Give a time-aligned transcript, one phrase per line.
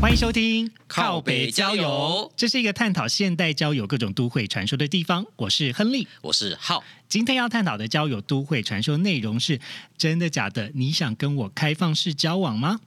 [0.00, 5.24] 欢迎收听靠北交友这是一个探讨现代交友各种都会传说的地方。
[5.36, 9.60] 我是亨利，我是浩，今天要探讨的交友都会传说内容是
[9.96, 10.72] 真的假的？
[10.74, 12.80] 你想跟我开放式交往吗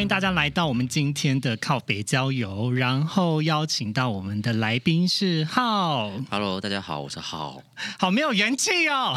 [0.00, 7.62] 欢迎大家来到我们今天的靠北郊游，然后邀请到我们的来宾是浩，Hello，大家好，我是浩。
[7.98, 9.14] 好没有元气哦，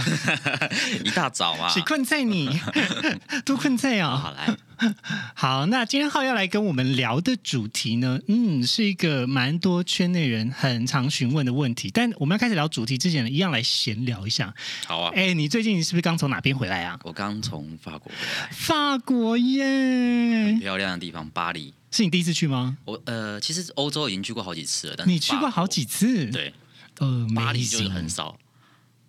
[1.06, 2.60] 一大早啊，是困在你，
[3.46, 4.20] 都困在哦。
[4.22, 4.54] 好来，
[5.36, 11.90] 好，那今天浩要来跟我们聊的主题呢，嗯，是一个蛮多圈内人很常询问的问题。
[11.94, 14.54] 但我们要开始聊主题之前呢，一样来闲聊一下。
[14.86, 15.12] 好啊。
[15.16, 17.00] 哎，你最近是不是刚从哪边回来啊？
[17.04, 21.74] 我刚从法国回来，法国耶，漂亮的地方巴黎。
[21.92, 22.78] 是你第一次去吗？
[22.86, 26.52] 我呃，其实欧洲已经去过好几次了，但是你去过好几次，，对，
[26.98, 28.38] 呃，巴黎就是很少。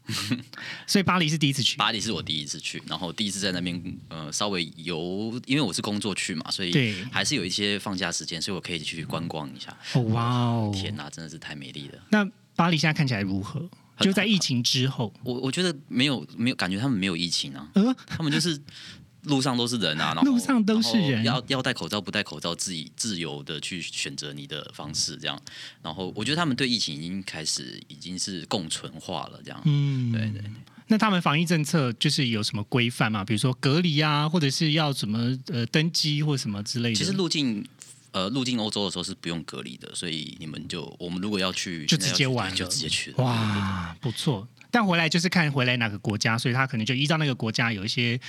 [0.86, 1.76] 所以巴黎是第一次去。
[1.76, 9.76] 巴黎是我第一次去，然后第一次在那边呃稍微游，因为我是工作去嘛，所以对还是有一些放假时间，所以我可以去观光一下。
[9.94, 11.98] 哦哇哦，天哪，真的是太美丽了。
[12.10, 13.68] 那巴黎现在看起来如何？
[14.00, 18.60] 就在疫情之后，我我觉得没有没有感觉他们没有疫情啊，呃，他们就是
[19.24, 25.40] 路上都是人啊，然后路上都是人要要戴口罩不戴口罩，自己自由的去选择你的方式，这样。
[25.82, 29.60] 然后我觉得他们对疫情已经开始已经是共存化了，这样。
[29.64, 30.42] 嗯，对对。
[30.86, 33.24] 那他们防疫政策就是有什么规范吗？
[33.24, 36.94] 比如说隔离啊，或者是要什么呃登机或什么之类的？
[36.94, 37.66] 其实入境
[38.12, 43.24] 呃入境欧洲的时候是不用隔离的，所以你们就我们如果要去就直接玩就直接去了。
[43.24, 44.46] 哇，不错。
[44.70, 48.20] 但回来就是看回来哪个国家，所以他可能就依照那个国家有一些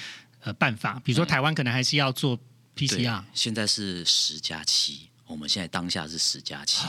[0.45, 2.39] 呃办法，比如说台湾可能还是要做
[2.75, 3.21] PCR。
[3.33, 6.85] 现在是十加七，我们现在当下是十加七。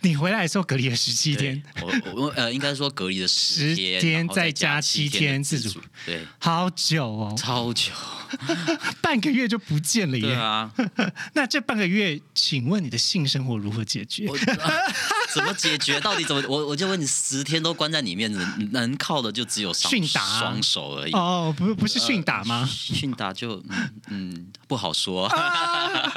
[0.00, 7.90] 你回来的时候隔离了十七天，我我呃应该说隔离了10十天，天再加加七天自主主，对，好久哦，超久。
[9.00, 10.22] 半个月就不见了耶。
[10.22, 10.70] 对啊，
[11.32, 14.26] 那这半个月，请问你的性生活如何解决？
[14.28, 14.70] 啊
[15.34, 15.98] 怎么解决？
[16.00, 16.42] 到底怎么？
[16.48, 21.12] 我我就问你，十天都关在里面，能能靠的就只有双训打啊双手而已。
[21.12, 22.68] 哦，不不是训打吗？
[22.70, 25.26] 训打就嗯嗯不好说。
[25.26, 26.12] 啊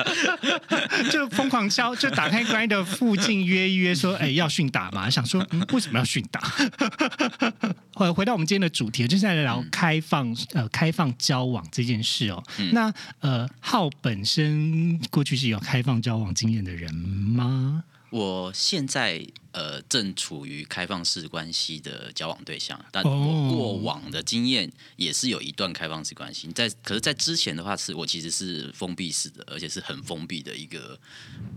[1.10, 5.10] 就疯狂敲，就打开 Grind 附近约一约，说，哎，要训打嘛？
[5.10, 6.42] 想说， 嗯，为什么要训打？
[7.94, 12.44] 回回到我们今天的主题，就是在聊开放、呃开放交往这件事哦。
[12.72, 17.84] 那呃，浩本身过去是有开放交往经验的人吗？
[18.12, 26.52] 我现在呃正处于开放式关系的交往对象，但哦我过往的经验也是有一段开放式关系。
[26.52, 31.00] 在可是，在之前的话，是我其实是封闭式的，而且是很封闭的一个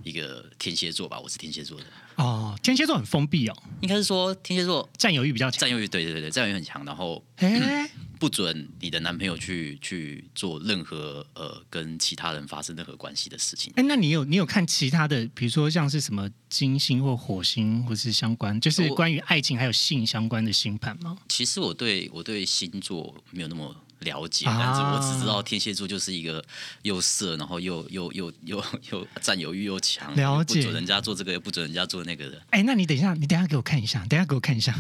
[0.05, 1.19] 一个天蝎座吧。
[1.19, 5.63] 我是天蝎座的，哦，天蝎座很封闭哦，应该是说天蝎座占有欲比较强。
[5.63, 7.91] 占有欲，对对对对，占有欲很强，然后哎，
[8.25, 13.71] 不准你的男朋友去去做任何呃跟其他人发生任何关系的事情。
[13.77, 21.19] 哎，那你有你有看其他的，比如说像是什么金星或火星，或是相关，就是关于爱情还有性相关的星盘吗？
[21.29, 26.45] 其实我对我对星座没有那么了解，啊但是我只知道天蝎座就是一个
[26.83, 32.41] 又色，然后又又又又又占有欲又强，了解不准人家做这个，也不准人家做那个的。
[32.51, 34.75] 哎，那你等一下，你等一下给我看一下，等一下给我看一下，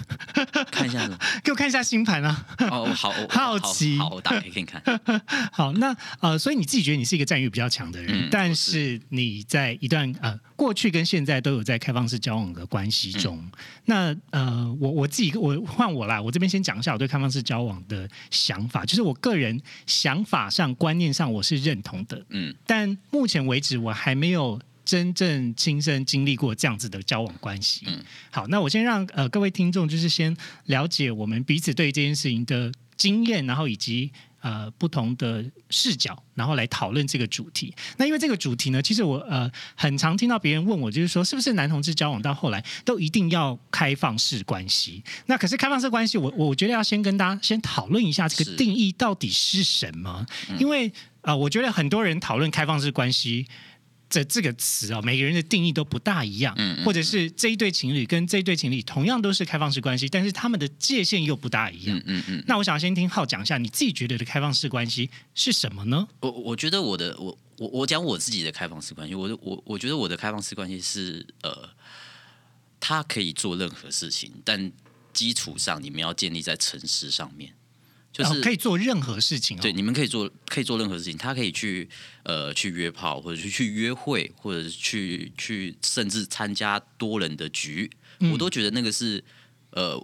[0.70, 2.46] 看一下什么， 给我看一下星盘啊。
[2.70, 4.82] 哦，好好奇 好，好我打开给你看。
[5.52, 13.38] 好，那呃，所以你自己觉得你是一个占有欲比较强的人，嗯但是你在一段呃过去跟现在都有在开放式交往的关系中。
[13.38, 13.50] 嗯
[13.86, 24.60] 那呃，我我自己我换我啦，我这边先讲一下我对开放式交往的想法，就是我个人想法上、观念上我是认同的，嗯但目前为止我还没有。
[24.86, 30.36] 真正亲身经历过这样子的交往关系，嗯好，那我先让呃各位听众就是先
[30.66, 34.12] 了解我们彼此对这件事情的经验，然后以及
[34.44, 37.74] 呃不同的视角，然后来讨论这个主题。
[37.96, 45.02] 那因为这个主题呢，其实我呃很常听到别人问我，就是说是不是男同志交往到后来都一定要开放式关系？
[45.24, 50.26] 那可是开放式关系，我我觉得要先跟大家先讨论一下这个定义到底是什么，
[50.58, 50.92] 因为
[51.22, 53.46] 呃我觉得很多人讨论开放式关系。
[54.14, 61.98] 这这个词啊、每个人的定义都不大一样，嗯嗯或者是这一对情侣跟这一对情侣同样都是开放式关系，但是他们的界限又不大一样。
[61.98, 66.06] 嗯嗯嗯，那我想先听浩讲一下，你自己觉得的开放式关系是什么呢？
[66.20, 71.68] 我我觉得我的我我我讲我自己的开放式关系，我的我我觉得我的开放式关系是呃，
[72.78, 74.70] 他可以做任何事情，但
[75.12, 77.52] 基础上，你们要建立在诚实上面，
[78.14, 79.60] 就是、哦可以做任何事情、哦。
[79.60, 81.88] 对，你们可以做可以做任何事情，他可以去
[82.22, 87.90] 呃去约炮，或者去去约会，或者是去去甚至参加多人的局，
[88.20, 89.22] 嗯我都觉得那个是
[89.70, 90.00] 呃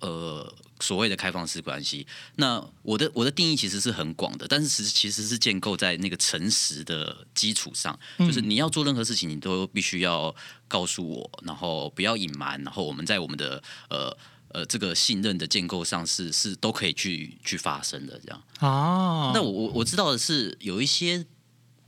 [0.00, 2.06] 呃所谓的开放式关系。
[2.36, 10.34] 那我的我的定义其实是很广的，但是其实其实是建构在那个诚实的基础上，就是你要做任何事情，你都必须要
[10.68, 14.14] 告诉我，然后不要隐瞒，然后我们在我们的呃。
[14.50, 18.42] 呃，这个信任的建构上是是都可以去去发生的，这样。
[18.60, 21.24] 哦，那我我我知道的是，有一些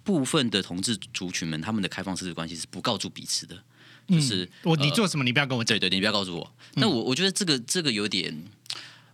[0.04, 3.62] 部分的同志族群们，他们的开放式的关系是不告诉彼此的，
[4.08, 5.78] 就是、嗯我你呃做什么，你不要跟我讲。
[5.78, 6.54] 对对，你不要告诉我。
[6.74, 8.44] 那我我觉得这个这个有点，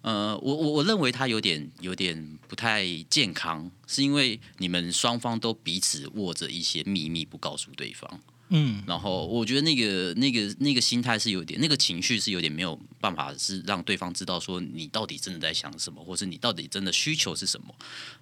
[0.03, 8.21] 呃，我我我认为他有点有点不太健康，是因为你们双方都彼此握着一些秘密不告诉对方。
[8.49, 17.75] 嗯，然后我觉得那个那个那个心态是有点，那个情绪是有点没有办法是让对方知道说你到底真的在想什么，或是你到底真的需求是什么。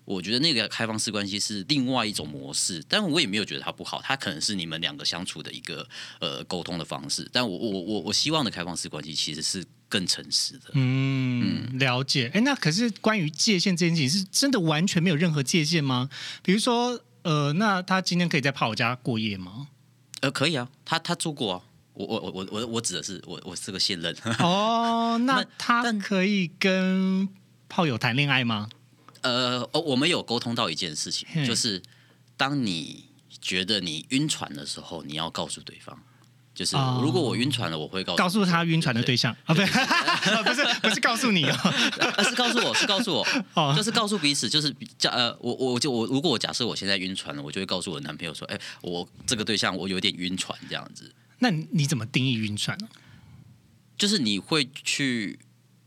[0.04, 5.86] 我觉得那个开放式关系是另外一种模式，但我也没有觉得它不好，它可能是你们两个相处的一个
[6.20, 7.28] 呃沟通的方式。
[7.30, 10.70] 但我我我我希望的开放式关系其实是更诚实的。
[10.72, 12.30] 嗯，了解。
[12.34, 16.08] 哎，那可是关于界限这件事情，是真的完全没有任何界限吗？
[16.42, 19.68] 比如说，呃，那他今天可以在泡我家过夜吗？
[20.24, 21.60] 呃，可以啊，他他做过啊。
[21.92, 27.28] 我我我我我我指的是我我是个现任， 哦，那那他但可以跟
[27.68, 28.68] 炮友谈恋爱吗？
[29.20, 31.80] 呃，哦，我们有沟通到一件事情，就是
[32.36, 33.04] 当你
[33.40, 35.96] 觉得你晕船的时候，你要告诉对方，
[36.54, 39.66] 就是哦如果我晕船了，我会告诉告诉他晕船的对象啊，不是，
[40.44, 41.56] 不是，不是告诉你哦。
[42.16, 52.88] 呃，是告诉我是告诉我，哦就是告诉彼此，就是比较呃，我我就我如果我假设我现在晕船了，我就会告诉我男朋友说，哎，我这个对象我有点晕船这样子，那你怎么定义晕船呢？
[53.98, 55.38] 就是你会去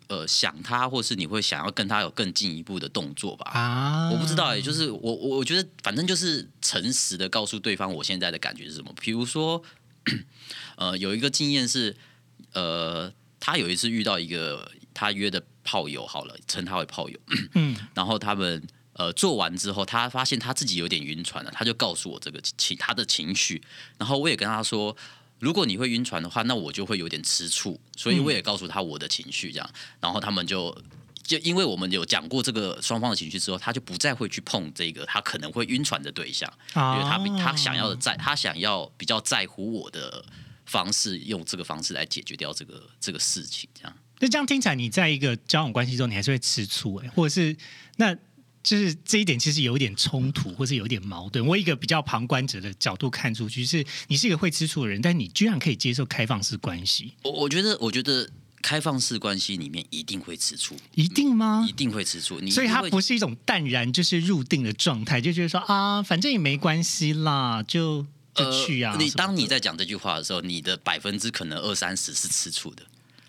[0.08, 3.52] 呃想他，或是你会想要跟他有更进一步的动作吧。
[3.52, 8.94] 啊，我不知道哎、就是我我我觉得反正就是诚实的告诉对方我现在的感觉是什么。
[9.02, 9.62] 比如说，
[10.76, 11.96] 呃，有一个经验是，
[12.54, 17.20] 呃，他有一次遇到一个他约的炮友，好了，称他为炮友，
[17.56, 18.62] 嗯， 然后他们
[18.94, 23.62] 呃做完之后，他发现他自己有点晕船了，他就告诉我这个情他的情绪，
[23.98, 24.96] 然后我也跟他说。
[25.40, 29.70] 如果你会晕船的话，那我就会有点吃醋，所以我也告诉他我的情绪，这样，
[30.00, 30.76] 然后他们就
[31.28, 40.24] 就因为我们有讲过这个双方的情绪之后，他就不再会去碰这个他可能会晕船的对象，因为他比他想要的在他想要比较在乎我的
[40.66, 43.94] 方式，用这个方式来解决掉这个这个事情，这样。
[44.20, 47.56] 那这样听起来，你在一个交往关系中，你还是会吃醋哎、或者是
[47.98, 48.16] 那
[48.64, 51.46] 就是这一点其实有一点冲突，或是有一点矛盾。
[51.46, 58.30] 我以一个比较旁观者的角度看出去，是你是一个会吃醋的人，但你居然可以接受开放式关系，我我觉得，我觉得
[58.62, 61.72] 开放式关系里面一定会吃醋，一定吗一？
[61.72, 62.40] 定会吃醋。
[62.40, 68.94] 你所以它不是一种淡然就是入定的状态，就觉得说啊，反正也没关系啦，就就去啊。
[68.94, 69.04] 呃。
[69.04, 72.84] 你当你在讲这句话的时候，你的百分之可能二三十是吃醋的。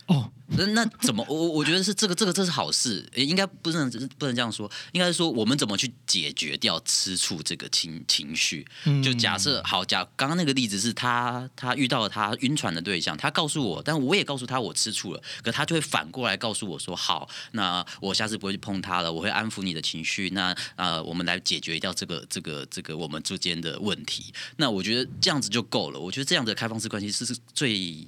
[0.09, 1.23] 哦，那那怎么？
[1.29, 8.67] 我我我觉得是这个这个这是好事，也应该不能不能这样说，应该是说我们怎么去解决掉吃醋这个情情绪？
[8.87, 24.33] 嗯就假设好，假刚刚那个例子是他他遇到了他晕船的对象，他告诉我，但我也告诉他我吃醋了，可他就会反过来告诉我说，好，那我下次不会去碰他了，我会安抚你的情绪，那呃，我们来解决掉这个这个这个我们之间的问题。
[24.57, 28.07] 那我觉得这样子就够了，我觉得这样的开放式关系是是最。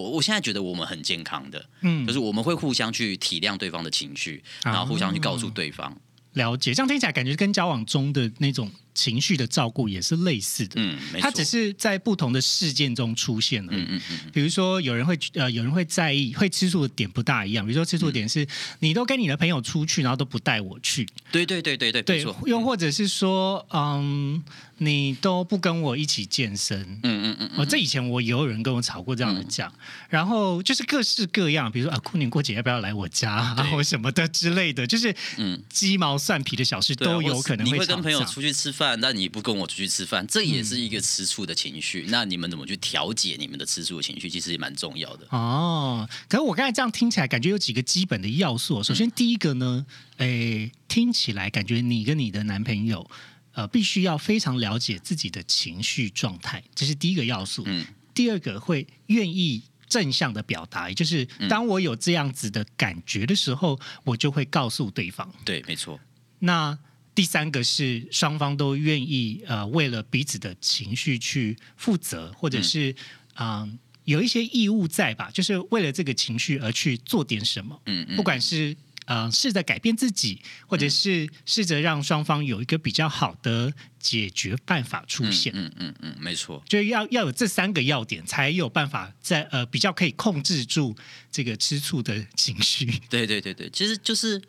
[0.00, 2.06] 我我现在觉得我们很健康的，嗯。
[2.06, 4.72] 就是我们会互相去体谅对方的情绪，啊。
[4.72, 5.96] 然后互相去告诉对方，
[6.32, 10.74] 了解，这样听起来感觉跟交往中的那种情绪的照顾也是类似的。
[10.76, 13.72] 嗯，没错，它只是在不同的事件中出现了。
[13.74, 17.66] 嗯嗯嗯，比如说，有人会呃，有人会在意，会吃醋的点不大一样。
[17.66, 18.46] 比如说，吃醋的点是、
[18.78, 24.42] 你都跟你的朋友出去，然后都不带我去，对对对对对，又或者是说，嗯，
[24.78, 26.80] 你都不跟我一起健身。
[27.02, 29.72] 嗯嗯嗯哦，这以前我也有人跟我吵过这样的架，
[30.08, 35.60] 然后就是各式各样，比如说啊，过年过节要不要来我家啊，对或什么的之类的，就是嗯。
[35.70, 42.06] 鸡毛蒜皮的小事都有可能吵你会跟朋友出去吃饭，但你不跟我出去吃饭，这也是一个吃醋的情绪。
[42.08, 45.26] 那你们怎么去调节你们的吃醋的情绪，其实也蛮重要的。
[45.30, 48.82] 哦，可是我刚才这样听起来，感觉有几个基本的要素。
[48.82, 49.86] 首嗯先，第一个呢，
[50.18, 53.08] 诶，听起来感觉你跟你的男朋友，
[53.52, 57.64] 呃，必须要非常了解自己的情绪状态，这是第一个要素。
[57.66, 65.28] 嗯第二个会愿意正向的表达，也就是嗯当我有这样子的感觉的时候，我就会告诉对方。
[65.44, 65.98] 对，没错。
[66.38, 66.78] 那
[67.14, 72.94] 第三个是双方都愿意呃为了彼此的情绪去负责，或者是
[73.34, 73.68] 啊、
[74.04, 85.52] 有一些义务在吧，就是为了这个情绪而去做点什么，嗯嗯，不管是呃试着改变自己，或者是试着让双方有一个比较好的解决办法出现。
[85.54, 90.96] 嗯嗯嗯，没错，就要要有这三个要点，才有办法在呃比较可以控制住
[91.30, 92.86] 这个吃醋的情绪。
[93.08, 94.40] 对对对对，其实就是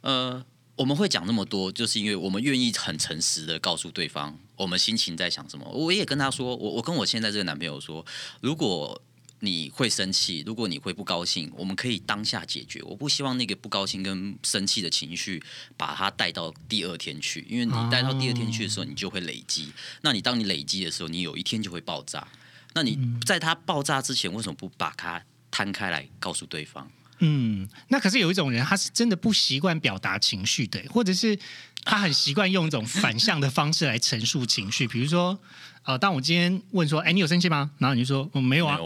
[0.00, 0.44] 呃，
[0.78, 5.68] 我们会讲那么多，就是因为我们愿意很诚实的告诉对方我们心情在想什么。
[5.68, 8.06] 我也跟他说，我我跟我现在这个男朋友说，
[8.40, 9.02] 如果
[9.40, 12.80] 你会生气，如果你会不高兴，我们可以当下解决。
[12.84, 15.42] 我不希望那个不高兴跟生气的情绪
[15.76, 19.72] 把它带到第二天去，因为你带到第二天去的时候，你就会累积。
[20.02, 22.26] 那你当你累积的时候，你有一天就会爆炸。
[22.74, 26.88] 那你在它爆炸之前，为什么不把它摊开来告诉对方？
[27.20, 31.38] 嗯，那可是有一种人，他是真的不习惯表达情绪的，或者是
[31.84, 34.86] 他很习惯用一种反向的方式来陈述情绪。
[34.86, 35.38] 比如说，
[35.82, 38.78] 呃，当我今天问说：“哎，你有生气吗？”然后你就说：“我、没有啊。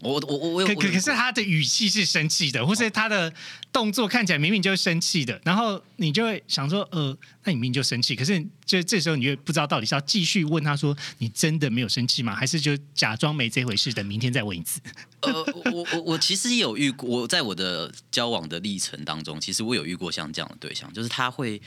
[0.00, 3.32] 我我我我有可可可是他的语气是生气的，或是他的
[3.72, 14.80] 动作看起来明明就是生气的，然后你就会想说，呃，那你明明就生气，可是就这时候你就不知道到底是要继续问他说你真的没有生气吗，还是就假装没这回事，等明天再问一次？
[15.22, 15.32] 呃，
[15.72, 21.60] 我我我其实也有遇过，我在我的交往的历程当中，其实我有遇过像这样的对象，就是他会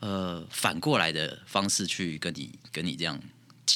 [0.00, 3.20] 呃反过来的方式去跟你跟你这样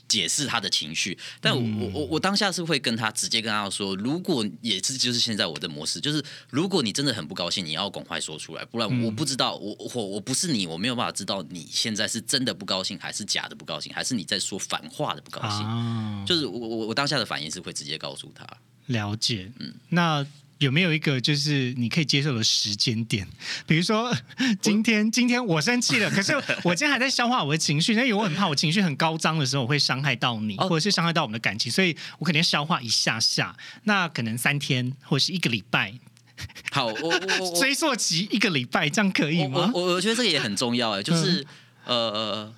[0.08, 15.66] 解释他的情绪，但我、我我我当下是会跟他直接跟他说，如果也是就是现在我的模式，就是如果你真的很不高兴，你要赶快说出来，不然我不知道我我我不是你，我没有办法知道你现在是真的不高兴，还是假的不高兴，还是你在说反话的不高兴。
[15.66, 18.46] 啊，就是我我我当下的反应是会直接告诉他，
[18.86, 19.50] 了解。
[19.58, 20.26] 嗯，那
[20.60, 23.26] 有没有一个就是你可以接受的时间点？
[23.66, 24.14] 比如说
[24.60, 33.56] 今天今天我生气了，可是 我今天还在消化我的情绪，因为我很怕我情绪很高涨的时候，我会伤害到你，哦或者是伤害到我们的感情，所以我肯定要消化一下下。
[33.84, 35.94] 那可能三天或是一个礼拜，
[36.72, 37.08] 好，我
[37.40, 39.70] 我追溯期一个礼拜，这样可以吗？
[39.72, 41.46] 我我觉得这个也很重要哎，就是、
[41.86, 42.52] 呃，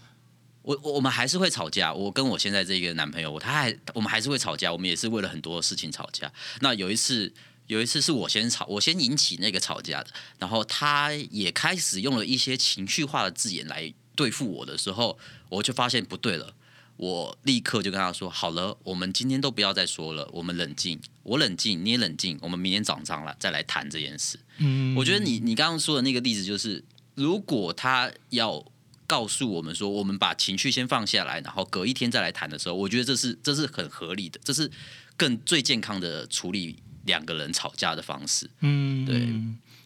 [0.63, 1.95] 我我我们还是会吵架。
[1.95, 6.29] 我跟我现在这个男朋友，他还我们还是会吵架，我们也是为了很多事情吵架。
[6.59, 7.33] 那有一次。
[7.73, 16.55] 有一次是我先吵，我先引起那个吵架的，然后他也开始用了一些情绪化的字眼来对付我的时候，我就发现不对了。
[16.99, 28.65] 我立刻就跟他说：“好了，我们今天都不要再说了，我们冷静，我冷静，你也冷静，我们明天早上来再来谈这件事。”嗯我觉得你你刚刚说的那个例子，就是如果他要
[29.07, 34.71] 告诉我们说，我们把情绪先放下来，然后隔一天再来谈的时候，我觉得这是这是很合理的，这是
[35.17, 38.49] 更最健康的处理两个人吵架的方式。
[38.61, 39.29] 嗯对。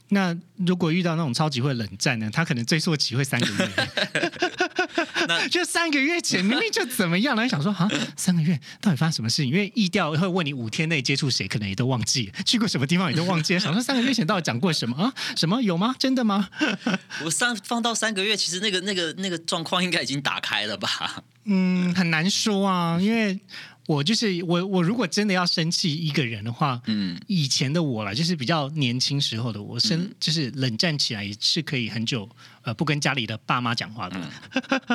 [0.09, 2.31] 那如果遇到那种超级会冷战呢？
[2.33, 3.71] 他可能最溯期会三个月，
[5.27, 9.51] 那 就三个月前明明就怎么样了，你想说啊，三个月到底发生什么事情？
[9.51, 15.13] 因为意调会问你五天内接触谁，可能也都忘记了，去过什么地方也都忘记了， 想说三个月前到底讲过什么啊？
[15.37, 15.93] 什么有吗？
[15.99, 16.49] 真的吗？
[17.25, 21.25] 我三放到三个月，其实那个那个那个状况应该已经打开了吧？
[21.47, 23.41] 嗯，很难说啊，因为
[23.87, 32.29] 我就是我，我如果真的要生气一个人的话，嗯，以前的我啦，就是比较年轻时候的我，生、就是冷战起来也是可以很久，
[32.63, 34.21] 呃，不跟家里的爸妈讲话的，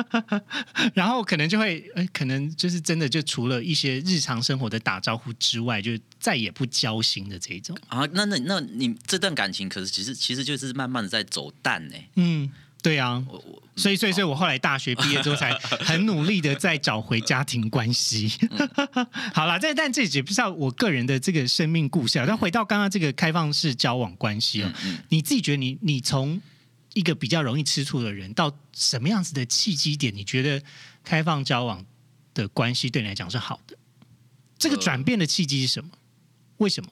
[0.94, 7.76] 然后可能就会，呃，可能就是真的就除了一些日常生活的打招呼之外，就再也不交心的这一种。
[7.88, 12.50] 啊，那那那你这段感情，可是其实其实就是慢慢的在走淡呢、嗯，
[12.82, 18.30] 对啊，我我所以，所以，所以我后来大学毕业之后，才很努力的再找回家庭关系。
[19.32, 22.24] 好了，但但这也不是我个人的这个生命故事啊。
[22.26, 26.40] 但回到刚刚这个开放式交往关系哦，嗯你自己觉得你你从
[26.94, 30.62] 一个比较容易吃醋的人，到什么样子的契机点，你觉得
[31.04, 31.86] 开放交往
[32.34, 33.78] 的关系对你来讲是好的？
[34.58, 35.88] 这个呃转变的契机是什么？
[36.58, 36.90] 为什么？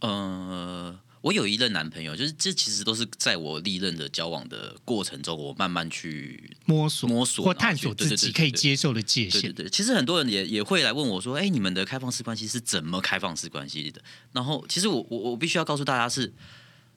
[0.00, 9.40] 呃，我有一任男朋友，就是这其实都是在我历任的交往的过程中，我慢慢去摸索、摸索或探索自己可以接受的界限？
[9.40, 14.02] 对对对，其实很多人也也会来问我说：“哎，你们的开放式关系是怎么开放式关系的？”
[14.32, 16.34] 然后，其实我我我必须要告诉大家是，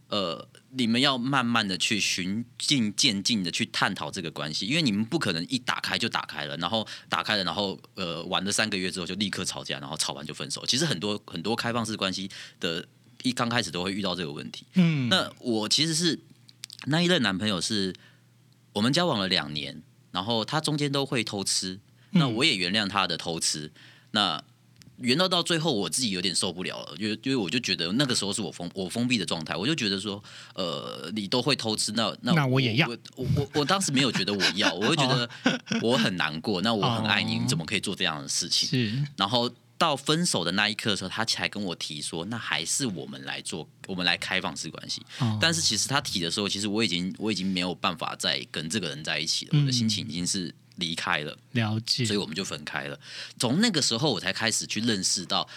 [0.09, 10.65] 呃，你们要慢慢的去循进渐进的去探讨这个关系，因为你们不可能一打开就打开了，然后打开了，然后呃玩了三个月之后就立刻吵架，然后吵完就分手。
[10.65, 12.27] 其实很多很多开放式关系
[12.59, 12.87] 的
[13.25, 14.65] 一刚开始都会遇到这个问题。
[14.75, 16.19] 嗯，那我其实是
[16.85, 17.93] 那一任男朋友是
[18.73, 21.79] 我们交往了两年，然后他中间都会偷吃，
[22.11, 23.71] 那我也原谅他的偷吃。
[24.11, 24.43] 那
[24.97, 35.29] 原到到最后，我自己有点受不了了，因为因为我就觉得那个时候是我封我封闭的状态，我就觉得说，呃，你都会偷吃，那那那我也要我我我我当时没有觉得我要，我会觉得
[35.83, 38.69] 我很难过，那我很爱你，哦你怎么可以做这样的事情？
[38.69, 45.01] 是然后到分手的那一刻的时候，他才跟我提说，那还是我们来做，我们来开放式关系。
[45.19, 52.99] 哦但是其实他提的时候，其实我已经我已经没有办法再跟这个人在一起了，嗯我的心情已经是离开了，了解所以，我们就分开了。
[53.39, 55.47] 从那个时候，我才开始去认识到，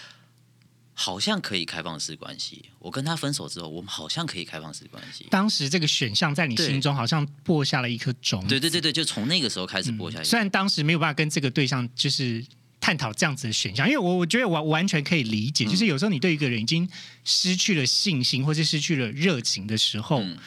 [0.93, 2.65] 好像可以开放式关系。
[2.79, 5.27] 我跟他分手之后，我们好像可以开放式关系。
[5.29, 8.47] 当时这个选项在你心中好像播下了一颗种子。
[8.47, 10.25] 对对对对，就从那个时候开始播下去。
[10.25, 12.45] 虽然当时没有办法跟这个对象就是
[12.79, 15.53] 探讨这样子的选项，因为我我觉得我完全可以理嗯。
[15.53, 16.87] 解，就是有时候你对一个人已经
[17.23, 20.37] 失去了信心，或是失去了热情的时候，嗯。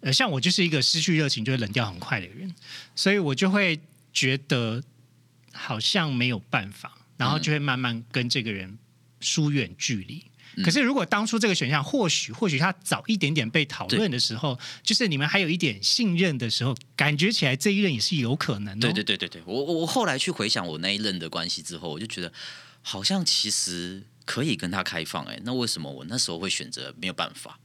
[0.00, 2.54] 呃，像我就是一个失去热情就会冷掉很快的人，
[2.94, 3.80] 所以我就会
[4.12, 4.82] 觉得
[5.52, 8.78] 好像没有办法，然后就会慢慢跟这个人
[9.20, 10.22] 疏远距离。
[10.54, 10.62] 嗯。
[10.62, 19.28] 可是，如果当初这个选项，或许或许他早一点点被讨论的时候，就是你们还有一点信任的时候，感觉起来这一任也是有可能的、对对对对。
[19.28, 22.32] 对，我我我后来去回想我那一任的关系之后，我就觉得
[22.82, 27.58] 好像其实可以跟他开放哎、那为什么我那时候会选择没有办法？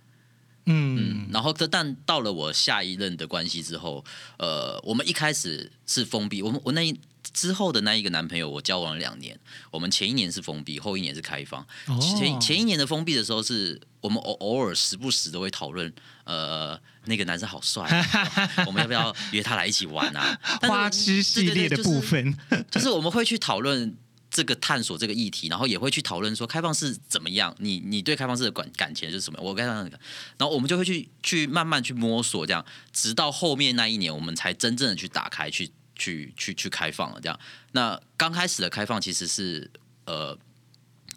[0.65, 1.25] 嗯。
[1.25, 4.03] 嗯，然后但到了我下一任的关系之后，
[4.37, 6.99] 呃，我们一开始是封闭，我们我那一
[7.33, 9.39] 之后的那一个男朋友，我交往了两年，
[9.71, 11.61] 我们前一年是封闭，后一年是开放。
[11.87, 15.93] 哦前前一年的封闭的时候是，我们偶偶尔时不时都会讨论，
[16.25, 20.39] 呃，那个男生好帅啊、 我们要不要约他来一起玩啊？
[20.67, 23.95] 花痴系列的部，分，就是 就是我们会去讨论
[24.29, 29.39] 这个探索这个议题，然后也会去讨论说开放式怎么样，你你对开放式的感感情是什么？
[29.41, 29.91] 我开放式，
[30.37, 35.69] 然后我们就会去去慢慢去摸索，这样直到后面那一年，我们才真正的去打开，去
[36.01, 37.21] 去去去开放了。
[37.21, 37.39] 这样，
[37.73, 39.69] 那刚开始的开放其实是
[40.05, 40.35] 呃，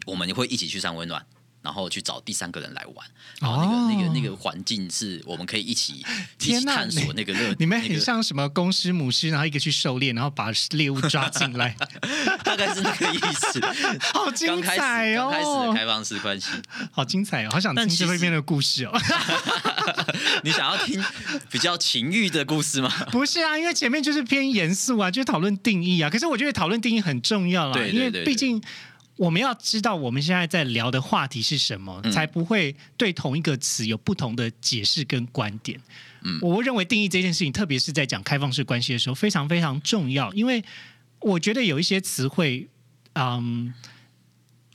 [0.05, 1.25] 我们会一起去三温暖。
[1.65, 3.07] 然后去找第三个人来玩，
[3.41, 6.05] 然后那个、哦那个那个环境是我们可以一起
[6.39, 11.75] 一起探索那个乐， 你们很像什么公狮母狮，然后一个去狩猎，然后把猎物抓进来，
[12.45, 13.59] 大概是那个意思。
[14.13, 16.51] 好精彩刚开始开放式关系，
[16.91, 18.91] 好精彩哦，好想听这边的故事哦。
[20.43, 21.03] 你想要听
[21.49, 22.91] 比较情欲的故事吗？
[23.11, 26.09] 不是啊，因为前面就是偏严肃啊，就是讨论定义啊。
[26.09, 28.61] 可是我觉得讨论定义很重要啦，因为对对对对毕竟
[29.17, 35.79] 我们要知道我们现在在聊的话题是什么，嗯才不会对同一个词有不同的解释跟观点。
[36.23, 40.63] 嗯我会认为定义这件事情，特别是在讲开放式关系的时候，非常非常重要，因为
[41.19, 42.67] 我觉得有一些词汇，
[43.13, 43.73] 嗯。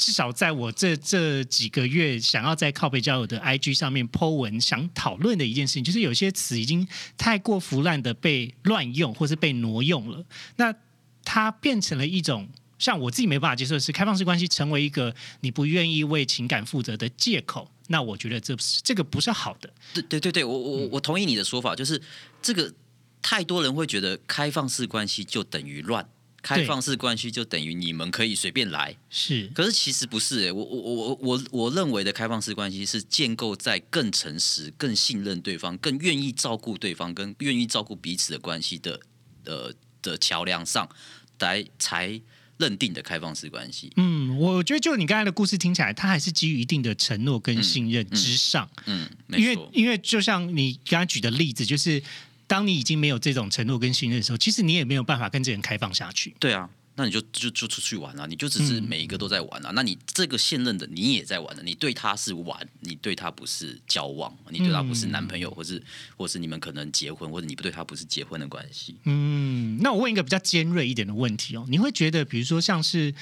[0.03, 10.25] 至少在我这这几个月想要在靠北交友的 IG 上面 Po 文，想讨论的一件事情，就是有些词已经太过腐烂的被乱用，或是被挪用了。
[10.57, 10.75] 那
[11.23, 12.49] 它变成了一种
[12.81, 17.71] 像我自己没办法接受的是，开放式关系成为一个你不愿意为情感负责的借口。
[17.89, 19.71] 那我觉得这不是这个不是好的。
[19.93, 22.01] 对对对对，我我我同意你的说法，就是
[22.41, 22.73] 这个
[23.21, 26.09] 太多人会觉得开放式关系就等于乱，
[26.41, 28.97] 开放式关系就等于你们可以随便来。
[29.11, 39.01] 是可是其实不是、欸，我我我我我认为的开放式关系是建构在更诚实、更信任对方、更愿意照顾对方、跟愿意照顾彼此的关系的
[39.45, 40.89] 呃的桥梁上
[41.41, 42.21] 来才
[42.61, 43.91] 认定的开放式关系。
[43.97, 48.69] 嗯，我觉得就你刚才的故事听起来，它还是基于一定的承诺跟信任之上。
[48.87, 52.01] 嗯，没因为，因为就像你刚才举的例子，就是
[52.47, 56.35] 当你已经没有这种承诺跟信任的时候，其实你也没有办法跟这人开放下去。
[56.39, 56.69] 对啊。
[57.01, 58.27] 那你就就就出去玩啊！
[58.27, 59.71] 你就只是嗯每一个都在玩啊。
[59.75, 65.83] 那你这个现任的你也在玩的，你对他是玩，你对他不是交往，你对他不是男朋友，或是
[66.15, 68.97] 或是你们可能结婚，或者你不对他不是结婚的关系。
[69.05, 73.15] 嗯，那我问一个比较尖锐一点的问题哦，你会觉得，比如说像是，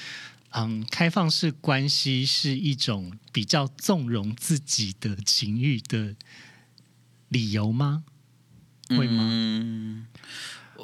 [0.49, 6.15] 嗯，开放式关系是一种比较纵容自己的情欲的
[7.29, 8.03] 理由吗？
[8.89, 9.29] 会吗？
[9.31, 10.07] 嗯，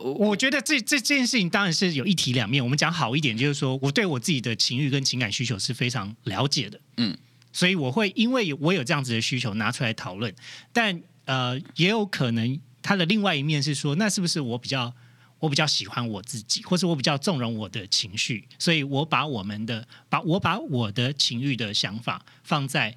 [0.04, 2.64] 我觉得这这这件事情当然是有一体两面。
[2.64, 7.18] 我们讲好一点，就是说我对我自己的情欲跟情感需求是非常了解的，嗯，
[7.54, 10.34] 所以我会因为我有这样子的需求拿出来讨论。
[10.74, 14.94] 但呃，也有可能它的另外一面是说，那是不是我比较
[15.40, 22.96] 我比较喜欢我自己，或是我比较纵容我的情绪，所以我把我们的把我把我的情欲的想法放在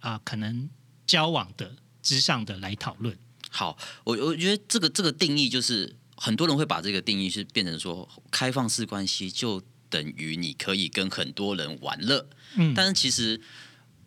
[0.00, 0.68] 啊、可能
[1.06, 3.16] 交往的之上的来讨论。
[3.50, 13.40] 好，我我觉得这个这个定义就是很多人会把这个定义是变成说开放式关系就等于你可以跟很多人玩乐，嗯，但是其实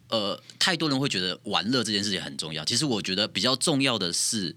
[0.10, 2.66] 呃，太多人会觉得玩乐这件事情很重要。
[2.66, 4.56] 其实我觉得比较重要的是，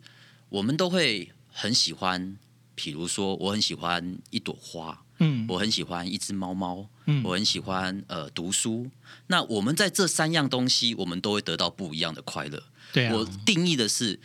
[0.49, 2.37] 我们都会很喜欢，
[2.75, 8.91] 比如说我很喜欢一朵花，嗯我很喜欢一只猫猫，嗯我很喜欢呃读书。
[9.29, 12.63] 那我们在这三样东西，我们都会得到不一样的快乐。
[12.93, 14.19] 对啊，我定义的是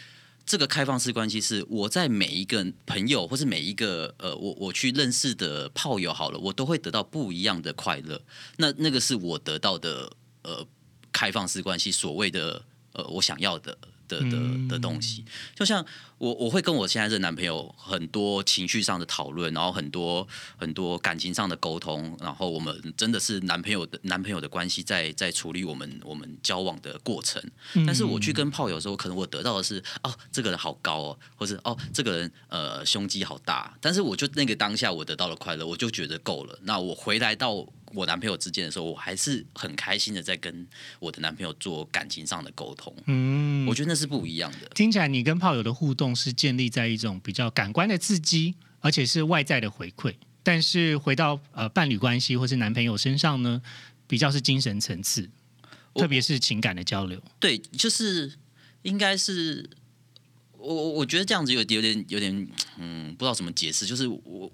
[0.50, 8.20] 这个开放式关系是我在每一个朋友或是每一个呃，我我去认识的炮友好了，我都会得到不一样的快乐。
[8.58, 10.66] 那那个是我得到的呃
[11.12, 15.24] 开放式关系所谓的呃我想要的的的的东西。
[15.54, 15.86] 就像
[16.20, 20.28] 我我会跟我现在这男朋友很多情绪上的讨论，然后很多
[20.58, 27.42] 很多感情上的沟通，然后我们真的是男朋友的男朋友的关系在在处理我们我们交往的过程。
[27.88, 33.76] 但是我去跟炮友的时候，可能我得到的是哦，这个人好高哦，或是哦，这个人呃胸肌好大。
[33.80, 36.60] 但是我就那个当下我得到了快乐，我就觉得够了。
[36.64, 40.68] 那我回来到我男朋友之间的时候，我还是很开心的在跟
[41.00, 42.94] 我的男朋友做感情上的沟通。
[43.06, 44.70] 嗯，我觉得那是不一样的。
[44.76, 50.14] 听起来你跟炮友的互动是建立在一种比较感官的刺激，而且是外在的回馈。
[50.44, 53.62] 但是回到呃伴侣关系或是男朋友身上呢，
[54.08, 55.30] 比较是精神层次，
[55.96, 57.22] 特别是情感的交流。
[57.40, 58.34] 对，就是
[58.82, 59.70] 应该是
[60.58, 64.52] 我我我觉得这样子有有点有点嗯，不知道怎么解释，就是我。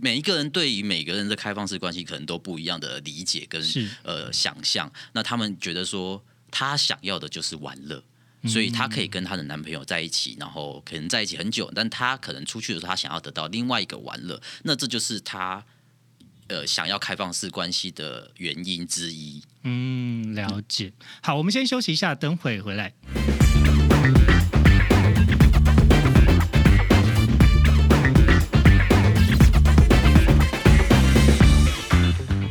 [0.00, 3.60] 每一个人对于每个人的开放式关系可能都不一样的理解跟
[4.04, 8.00] 呃想象，那他们觉得说他想要的就是玩乐，
[8.44, 15.64] 所以他可以跟他的男朋友在一起，然后可能在一起很久，但他可能出去的时候，他想要得到另外一个玩乐，那这就是他
[16.46, 19.42] 呃想要开放式关系的原因之一。
[19.64, 20.92] 嗯，了解。
[21.20, 22.94] 好，我们先休息一下，等会回来。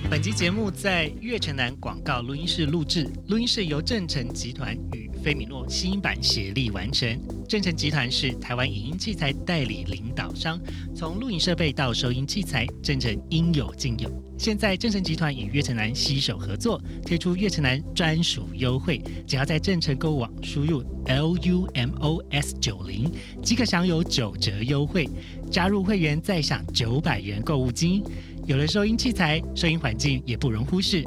[0.10, 7.22] 本集节目在月城南广告录音室录制，录音室由正成集团与菲米诺新音版协力完成。
[7.50, 10.58] 正成集团是台湾影音器材代理领导商，
[10.96, 14.10] 从录影设备到收音器材，正成应有尽有。
[14.40, 23.12] 现在正成集团与月城南携手合作，推出月城南专属优惠，只要在正成购物网输入 L U M O S 九零，
[23.44, 25.10] 即可享有九折优惠。
[25.52, 28.02] 加入会员再享九百元购物金。
[28.48, 31.04] 有了收音器材，收音环境也不容忽视。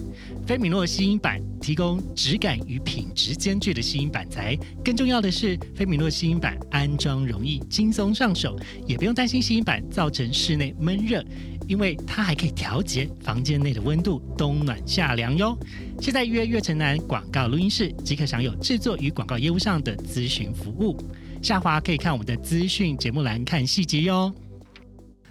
[0.47, 11.25] 菲米诺吸音板提供质感与品质兼具的吸音板材，更重要的是，菲米诺吸音板安装容易，轻松上手，也不用担心吸音板造成室内闷热，
[11.67, 15.59] 因为它还可以调节房间内的温度，冬暖夏凉哟。
[15.99, 20.95] 现在预约月城南广告录音室即可享有制作与广告业务上的咨询服务。
[21.41, 24.31] 下滑可以看我们的资讯节目栏看细节哟。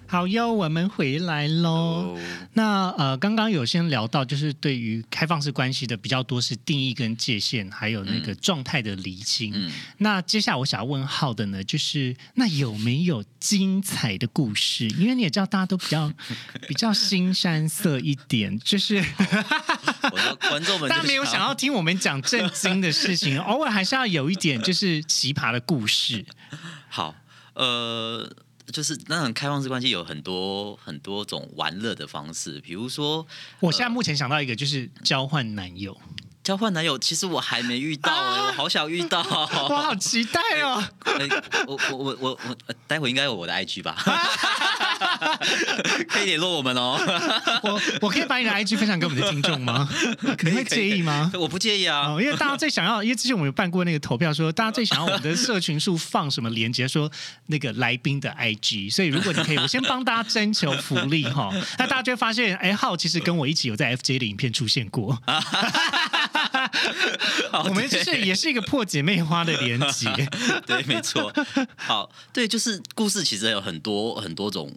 [0.10, 1.70] 好哟，我们回来喽。
[1.70, 2.20] 哦
[2.54, 9.54] 那呃，刚刚有先聊到，就是对于开放式关系的比较多是定义跟界限，还有那个状态的厘清。
[9.56, 14.88] 嗯，那接下来我想要问浩的呢，就是那有没有精彩的故事？
[14.98, 16.12] 因为你也知道，大家都比较
[16.68, 18.96] 比较新山色一点，就是
[20.50, 26.26] 观众们就大家没有想要听我们讲正经的事情， 偶尔还是要有一点就是奇葩的故事。
[26.90, 27.16] 好，
[27.54, 28.28] 呃，
[28.72, 33.26] 就是那种开放式关系有很多很多种玩乐的方式，比如说
[33.60, 36.00] 我现在目前想到一个，就是交换男友，
[36.44, 39.20] 交换男友，其实我还没遇到、欸，我好想遇到。
[39.70, 40.84] 我好期待哦！
[41.06, 41.30] 欸
[41.68, 43.96] 我我我我我，呃待会应该有我的 IG 吧？
[46.08, 47.00] 可以联络我们哦。
[47.64, 49.88] 我我可以把你的 IG 分享给我们的听众吗？
[50.44, 51.32] 你会介意吗？
[51.36, 52.08] 我不介意啊。
[52.10, 57.12] 哦，因为大家最想要，因为之前我们有办过那个投票说大家最想要我们的社群数放什么连接，说
[57.48, 58.92] 那个来宾的 IG。
[58.92, 61.50] 所以如果你可以，我先帮大家征求福利哈。
[61.78, 65.18] 那大家就会发现，哎，浩其实跟我一起有在 FJ 的影片出现过。
[67.64, 70.10] 我们就是也是一个破姐妹花的连接。
[70.66, 71.32] 对，没错。
[71.76, 74.72] 好，对，就是故事其实有很多很多种，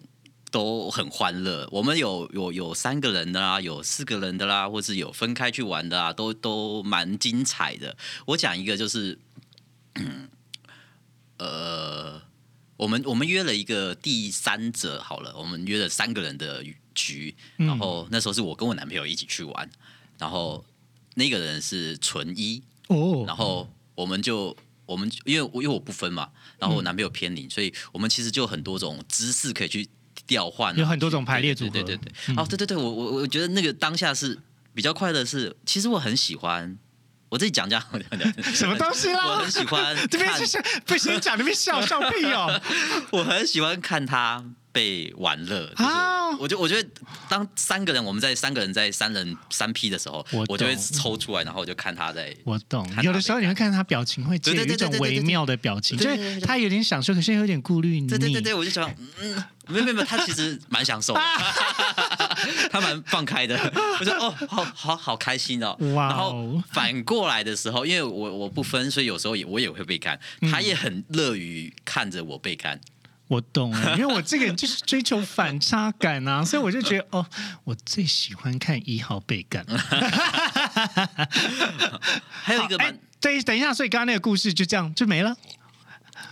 [0.52, 1.66] 都很欢乐。
[1.72, 7.96] 我们有有有三个人的啦，有四个人的啦，或是有分开去玩的啦，都都蛮精彩的。
[8.26, 9.18] 我讲一个就是，
[9.94, 10.28] 嗯
[11.38, 12.22] 呃，
[12.76, 16.62] 我们我们约了一个第三者，好了，我们约了三个人的
[16.94, 19.68] 局，然后那时候是我跟我男朋友一起去玩，
[20.18, 20.64] 然后
[21.14, 29.88] 那个人是纯一，哦，然后我们就我们因为我因为我不分嘛，然后我男朋友偏零，所以我们其实就很多种姿势可以去
[30.32, 32.42] 调换啊、有很多种排列组合对对对对嗯对。
[32.42, 34.36] 哦，对对对，我我我觉得那个当下是
[34.74, 36.78] 比较快乐的是，其实我很喜欢。
[37.28, 37.82] 我自己讲讲，
[38.52, 39.50] 什么东西啦我很？
[39.50, 42.60] 喜欢 这边是，笑，不行讲那边笑笑屁哦。
[43.10, 46.88] 我很喜欢看他被玩乐，就是啊我就我觉得
[47.28, 52.90] 当三个人我们在三个人在三人三 P 的时候，我我就会抽出来，然后我就看他在我懂。
[53.02, 58.08] 有的时候你会看他表情会有一种微妙的表情，就对对对对是他有点享受，可是又有点顾虑你。
[58.08, 61.20] 对对对对，我就想，嗯，没有没有他其实蛮享受的，
[62.72, 63.54] 他蛮放开的。
[64.00, 65.76] 我说哦，好好好开心哦。
[65.94, 66.08] 哇哦。
[66.08, 70.50] 然后反过来的时候，因为我我不分，所以有时候也我也会被干，嗯。
[70.50, 72.80] 他也很乐于看着我被干。
[73.32, 77.26] 我懂了，因为我这个人就是追求反差感啊，所以我就觉得 哦，
[77.64, 79.64] 我最喜欢看一号被干。
[82.28, 85.34] 还有一个蛮哎，对，等一下，所以刚刚那个故事就这样就没了，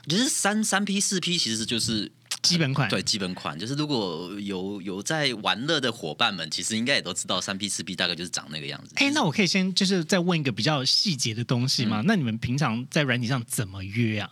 [0.06, 2.86] 就是三三 P 四 P 其实就是 基本款。
[2.90, 8.92] 对基本款，就是如果有有在玩乐的伙伴们，其实应该也都知道三 P 四 P 大概就是长那个样子。
[8.96, 12.02] 哎，那我可以先就是再问一个比较细节的东西嗯吗？
[12.04, 14.28] 那你们平常在软体上怎么约啊？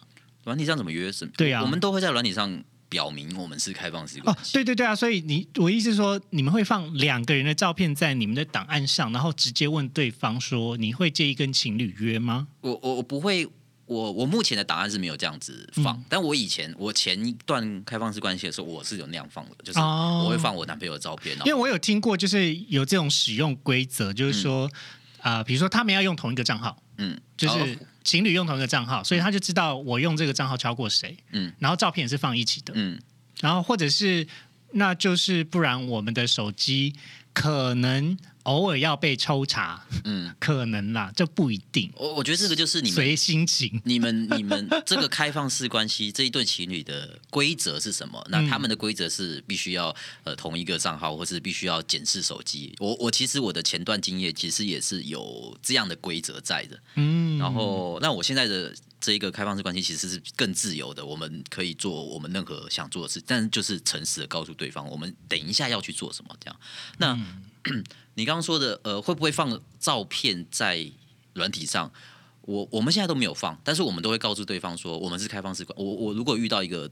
[0.48, 1.26] 软体上怎么约是？
[1.37, 4.52] 对啊我们都会在软体上表明我们是开放式哦关，系。
[4.54, 12.48] 对对对啊，所以你我意思是说，你们会放两个人的照片在你们的档案上，然后直接问对方说，你会介意跟情侣约吗？
[12.62, 13.46] 我我我不会，
[13.84, 24.70] 我我目前的档案是没有这样子放，嗯但我以前我前一段开放式关系的时候，我是有那样放的，就是哦我会放我男朋友的照片，哦因为我有听过，就是有这种使用规则，就是说，
[25.20, 27.76] 啊、比如说他们要用同一个账号，嗯，就是哦
[28.09, 31.53] 情侣用同一个账号，所以他就知道我用这个账号敲过谁，嗯。
[31.59, 32.99] 然后照片也是放一起的，嗯。
[33.42, 34.27] 然后或者是，
[34.73, 36.94] 那就是不然我们的手机
[37.35, 38.16] 可能
[38.48, 43.80] 偶尔要被抽查，嗯，可能啦，这不一定，我我觉得这个就是你们随心情。
[43.84, 48.26] 你们你们这个开放式关系 这一对情侣的规则是什么？
[48.30, 52.74] 那嗯他们的规则是必须要呃同一个账号，或是必须要检视手机。
[52.78, 56.80] 我我其实我的前段经验其实也是有这样的规则在的。
[56.94, 66.34] 嗯，然后，那我现在的这一个开放式关系其实是更自由的，我们可以做我们任何想做的事，但是就是诚实的告诉对方，我们等一下要去做什么。
[66.40, 66.61] 这样，
[66.98, 67.18] 那、
[68.14, 70.90] 你刚刚说的，呃，会不会放照片在
[71.35, 71.92] 软体上？
[72.42, 75.79] 我我们现在都没有放，但是我们都会告诉对方说，我们是开放式关。
[75.79, 76.90] 我我如果遇到一个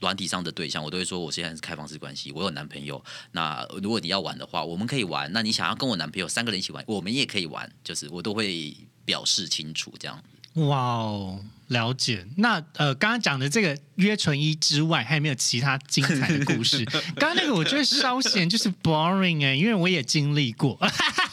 [0.00, 3.02] 软体上的对象，我都会说我现在是开放式关系，我有男朋友。
[3.32, 5.32] 那如果你要玩的话，我们可以玩。
[5.32, 8.76] 那你想要跟我男朋友三个人一起玩，我们也可以玩，就是我都会
[9.06, 10.22] 表示清楚这样。
[10.66, 12.26] 哇哦，了解。
[12.36, 16.84] 那呃，刚刚讲的这个约纯一之外，还有没有其他精彩的故事？
[17.16, 20.78] 刚刚那个我觉得稍显就是 boring 哎、因为我也经历过，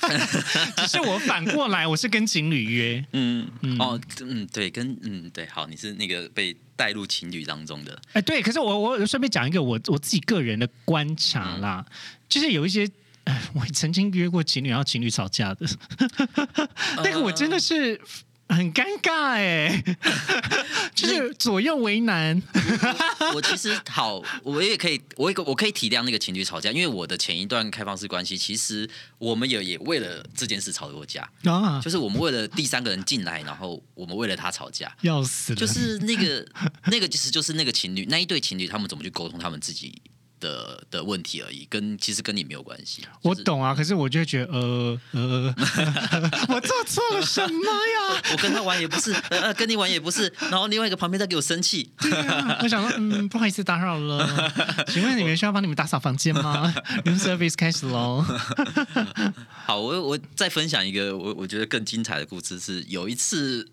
[0.77, 3.47] 只是我反过来我是跟情侣约，嗯，
[3.79, 8.41] 哦，嗯，对，跟嗯，对，好，你是那个被带入情侣当中的，哎，对。
[8.41, 11.85] 可是我我顺便讲一个我我自己个人的观察啦，
[12.29, 12.85] 就是有一些。
[13.25, 15.65] 哎 我曾经约过情侣，然后情侣吵架的，
[17.03, 17.99] 那个我真的是
[18.47, 19.83] 很尴尬哎、
[20.93, 22.41] 就是左右为难。
[23.33, 35.59] 我其实好，我也可以，我也我可以体谅那个情侣吵架，因为我的前一段开放式关系，其实我们也也为了这件事吵过架，啊，就是我们为了第三个人进来，然后我们为了他吵架，要死了！
[35.59, 36.47] 就是那个
[36.85, 40.01] 那个其实就是那个情侣那一对情侣，他们怎么去沟通他们自己
[40.39, 43.01] 的的问题而已，跟其实跟你没有关系。
[43.01, 45.55] 就是我懂啊，可是我就会觉得，呃呃，
[46.49, 48.21] 我做错了什么呀？
[48.31, 54.53] 我跟他玩也不是，呃，呃跟你玩也不是，然后另外一个旁边在给我生气，对啊，我想说，嗯，不好意思打扰了，
[54.87, 56.73] 请问你们需要帮你们打扫房间吗
[57.05, 58.23] ？room service 开始喽。
[59.65, 63.67] 好，我我再分享一个我我觉得更精彩的故事是，有一次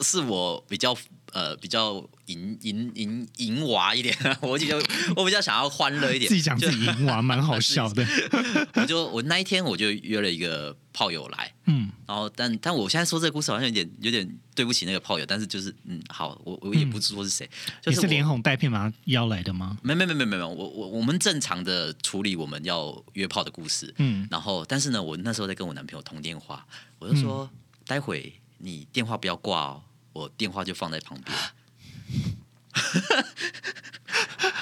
[0.00, 0.96] 是我比较
[1.32, 4.76] 呃比较淫淫淫淫娃一点， 我比较
[5.16, 8.06] 我比较想要欢乐一点，自己讲就自己赢完，蛮好笑的。
[8.74, 17.48] 我就我那一天我就约了一个炮友来，嗯，然后但但我现在说这个故事好像有点有点对不起那个炮友，但是就是嗯好，我我也不说是谁，
[17.82, 19.76] 就是是连哄带骗把他邀来的吗？
[19.82, 26.64] 没没没没没没，我我我们正常的处理我们要约炮的故事，嗯，然后但是呢，我那时候在跟我男朋友通电话，
[26.98, 27.50] 我就说、嗯
[27.90, 31.36] 待会你电话不要挂哦，我电话就放在旁边。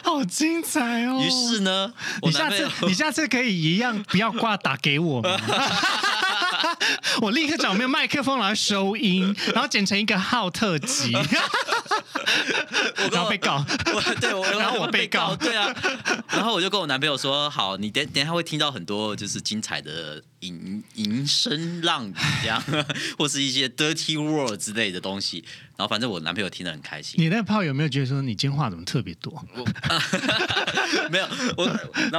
[0.02, 1.20] 好精彩哦！
[1.20, 5.30] 于是呢，我你下次你下次可以一样不要挂打给我吗？
[7.20, 11.12] 我立刻找没有麦克风来收音，然后剪成一个号特辑，
[13.12, 13.64] 然后被告。
[13.94, 15.74] 我对我 然后我被告对啊，
[16.28, 22.62] 然后我就跟我男朋友说，好，你等等一下会听到很多就是精彩的淫淫声浪语这样，
[23.18, 25.44] 或是一些 dirty word 之类的东西，
[25.76, 27.20] 然后反正我男朋友听得很开心。
[27.20, 29.44] 你那个炮有没有觉得说你今天话怎么特别多？
[31.10, 31.26] 没有
[31.56, 31.66] 我，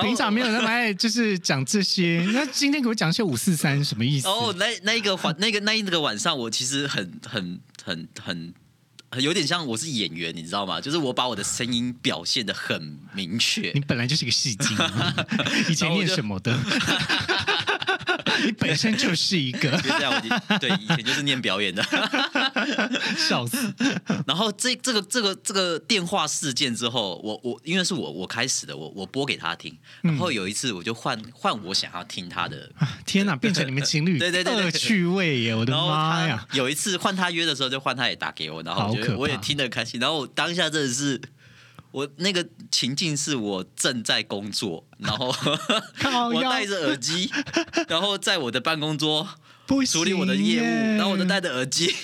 [0.01, 4.27] 平常没有那么爱就是讲这些，那今天给我讲一些五四三什么意思？
[4.27, 8.53] 哦，那那一个晚 那个那一个晚上，我其实很很很很
[9.11, 10.81] 呃有点像我是演员，你知道吗？
[10.81, 13.79] 就是我把我的声音表现的很明确你。
[13.81, 14.75] 本来就是个戏精，
[15.69, 16.57] 以前然后我就念什么的？
[18.45, 21.83] 你本身就是一个， 就这样，我对以前就是念表演的。
[23.17, 23.73] 笑死！
[24.25, 29.75] 然后这这个这个这个电话事件之后，我我因为是我我开始的，我我播给他听。
[30.01, 32.69] 然后有一次我就换换我想要听他的，
[33.05, 35.55] 天哪，变成你们情侣对对对对趣味耶！
[35.55, 36.47] 我的妈呀！
[36.53, 39.99] 有一次换他约的时候，就换他也打给我，然后我我也听得开心。
[39.99, 41.19] 然后我当下真的是。
[41.91, 45.27] 我那个情境是我正在工作，然后
[46.33, 47.31] 我戴着耳机，
[47.87, 49.27] 然后在我的办公桌
[49.87, 50.63] 处理我的业务，
[50.97, 51.95] 然后我就戴着耳机，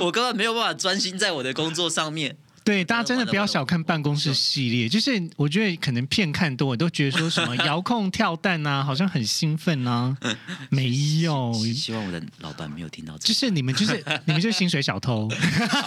[0.00, 2.36] 我根本没有办法专心在我的工作上面。
[2.64, 10.16] 对，大家真的不要小看办公室系列，就是我觉得可能片看多，我都觉得说什么遥控跳蛋啊，好像很兴奋啊，
[10.70, 10.88] 没
[11.20, 13.28] 有，希望我的老板没有听到这。
[13.28, 15.28] 就是你们就是 你们就是薪水小偷，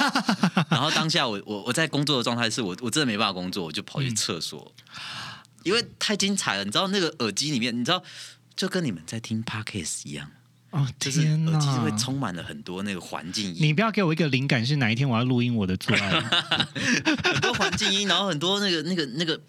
[0.70, 4.72] 然后当下我我我在工作的状态是我我真的没办法工作，我就跑去厕所，
[5.64, 6.64] 因为太精彩了。
[6.64, 8.04] 你知道那个耳机里面，你知道
[8.56, 10.30] 就跟你们在听 podcast 一样，
[10.72, 11.82] 哦就是天耳机哪！
[11.84, 16.20] 会充满了很多那个环境音，你不要给我一个灵感，是哪一天我要录音我的最爱？
[17.24, 19.40] 很多环境音，然后很多那个那个那个。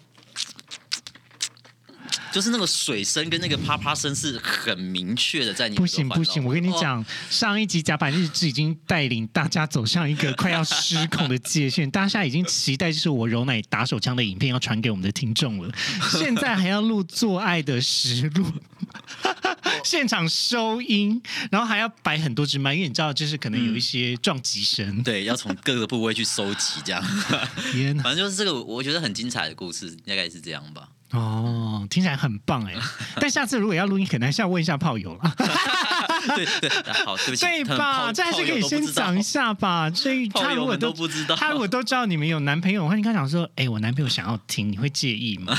[2.31, 15.73] 就是那个水声跟那个啪啪声是很明确的，在你不行不行，我跟你哦讲，上一集甲板日志已经带领大家走向一个快要失控的界限，大家现在已经期待就是我揉奶打手枪的影片要传给我们的听众了，
[16.11, 18.45] 现在还要录做爱的实录。
[19.83, 25.01] 现场收音，然后还要摆很多只麦，因为你知道，就是可能有一些撞击声。
[25.03, 27.01] 对，要从各个部位去收集，这样。
[28.03, 30.89] 反正就是这个，我觉得很精彩的故事，大概是这样吧。
[31.11, 32.73] 哦，听起来很棒哎！
[33.19, 35.35] 但下次如果要录音，可能还是要问一下炮友了，
[36.35, 36.69] 对对，
[37.05, 38.11] 好，对不起， 对吧？
[38.11, 39.21] 这还是可以先讲一。
[39.21, 39.89] 下吧。
[39.91, 45.55] 所以他如果都都不知道，他如果都知道你们有男朋友的话，你刚讲说，哎、我男朋友想要听，你会介意吗？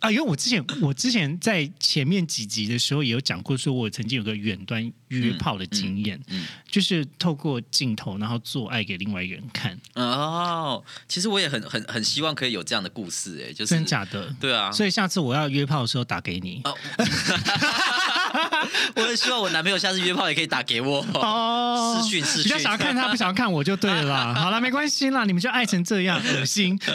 [0.00, 14.34] 啊，因为我之前我之前在前面几集的时候也有讲过，说我曾经有个远端约炮的经验，嗯就是透过镜头然后做爱给另外一个人看，哦，其实我也很很很希望可以有这样的故事，哎，就是真假的？
[14.40, 16.60] 对啊，所以下次我要约炮的时候打给你。
[16.64, 16.76] 哦，
[18.96, 21.04] 我也希望我男朋友下次约炮也可以打给我。
[21.14, 24.34] 哦，私讯私讯比较想要看他，不想要看我就对了 啦。
[24.34, 26.78] 好了，没关系啦，你们就爱成这样，恶心。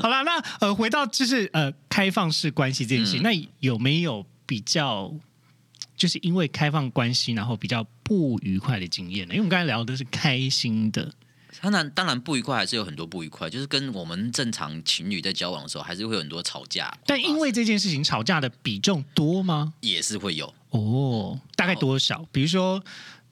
[0.00, 5.12] 好了，那呃，回到就是呃开放式关系这件事情，嗯那有没有比较
[5.96, 9.34] 就是因为开放关系，然后比较不愉快的经验呢？
[9.34, 11.10] 因为我们刚才聊的是开心的，
[11.60, 16.96] 当然，当然不愉快还是有很多不愉快，就是跟我们正常情侣在交往的时候，还是会有很多吵架。
[17.06, 19.74] 但因为这件事情吵架的比重多吗？
[19.80, 22.26] 也是会有，哦，大概多少？
[22.32, 22.82] 比如说。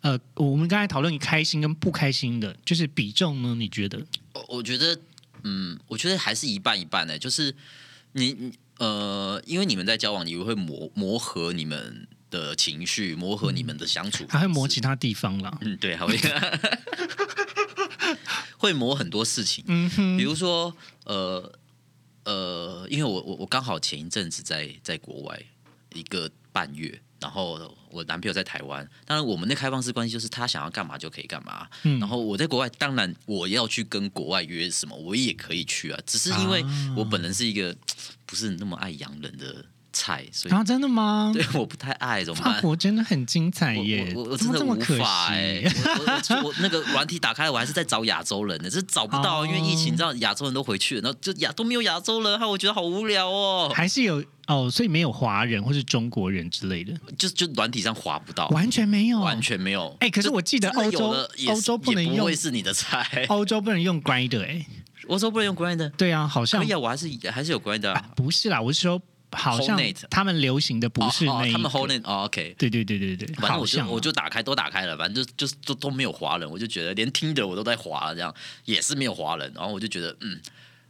[0.05, 3.55] 呃，我们刚才讨论开心跟不开心的，就是比重呢？
[3.55, 3.99] 你觉得？
[4.35, 5.01] 我我觉得，
[5.45, 7.57] 嗯，我觉得还是一半一半的，就是
[8.13, 15.57] 你你呃，因为你们在交往，你会磨磨合你们的情绪，磨合你们的相处，还会磨其他地方啦。
[15.63, 16.19] 嗯，对，还会
[18.59, 21.53] 会磨很多事情，嗯哼，比如说呃
[22.25, 25.43] 呃，因为我我我刚好前一阵子在在国外
[25.95, 31.99] 一个半月，然后我男朋友在台湾，当然我们的开放式关系就是他想要干嘛就可以干嘛，嗯。
[32.01, 36.95] 然后我在国外，当然我要去跟国外约什么，我也可以去啊，只是因为啊。
[36.97, 37.77] 我本人是一个
[38.25, 39.65] 不是那么爱洋人的
[39.95, 41.31] 菜，所以啊，真的吗？
[41.33, 42.55] 对我不太爱，怎么办？
[42.57, 44.13] 法国真的很精彩耶！
[44.15, 45.77] 我我我怎真的这么可法哎、惜？
[45.89, 53.73] 我我我我那个软体打开，我还是在找亚洲人呢，就是找不到，哦因为疫情，你知道亚洲人都回去了，然后就亚都没有亚洲人，害我觉得好无聊哦。
[53.75, 59.41] 还是有哦，所以没有华人或是中国人之类的，就就软体上划不到，完全没有，完。
[59.41, 59.95] 全没有。
[60.01, 61.15] 哎可是我记得欧洲
[61.49, 63.27] 欧洲不能用不用会是你的菜。
[63.29, 64.65] 欧洲不能用 Grinder 哎，
[65.09, 68.11] 欧洲不能用 Grind，对啊，好像可以啊，我还是还是有 Grind 啊。
[68.17, 68.99] 不是啦，我是说
[69.35, 69.79] 好像
[70.11, 72.55] 他们流行的不是那哦哦他们 Hold it 哦，OK。
[72.59, 73.87] 对对对对对，反正我就啊。
[73.89, 80.41] 我就打开都打开了，反正就就是都都没有华人，我就觉得连听的我都在滑，这样也是没有华人，然后我就觉得嗯，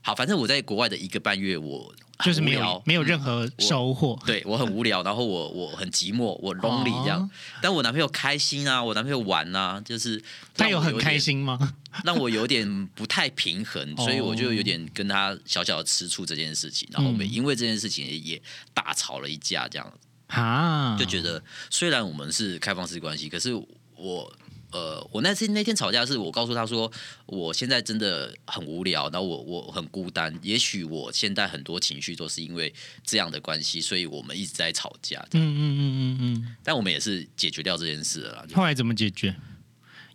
[0.06, 4.20] 好，反正我在国外的一个半月，我就是没有没有任何收获。
[4.26, 7.22] 对我很无聊，然后我我很寂寞，我 lonely 这样。
[7.22, 7.30] 哦
[7.62, 10.22] 但我男朋友开心啊，我男朋友玩啊，就是
[10.54, 11.58] 他有很开，心吗？
[12.04, 18.42] 让我有点不太平衡，哦所以我就有点跟他小小的吃醋这件事情，然后我们嗯因为这件事情也也
[18.74, 19.92] 大吵了一架，这样
[20.28, 23.54] 啊，就觉得虽然我们是开放式关系，可是
[23.96, 24.30] 我。
[24.74, 26.90] 呃，我那次那天吵架是我告诉他说，
[27.26, 35.24] 我现在真的很无聊，然后我我很孤单，也许我现在很多情绪都是因为这样的关系，所以我们一直在吵架。
[35.30, 36.56] 嗯嗯嗯嗯嗯。
[36.64, 38.44] 但我们也是解决掉这件事了啦。
[38.52, 39.36] 后来怎么解决？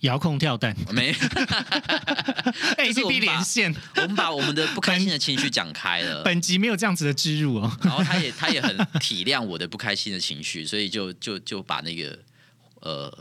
[0.01, 1.11] 遥控跳蛋没，，
[2.77, 3.75] A 是 P 我 P 们连线。
[3.95, 7.77] 我们把我们的不开心的情绪讲开了，本集没有这样子的植入哦。
[7.83, 12.17] 然后他也他也很体谅我的不开心的情绪，所以就就就把那个
[12.79, 13.13] 呃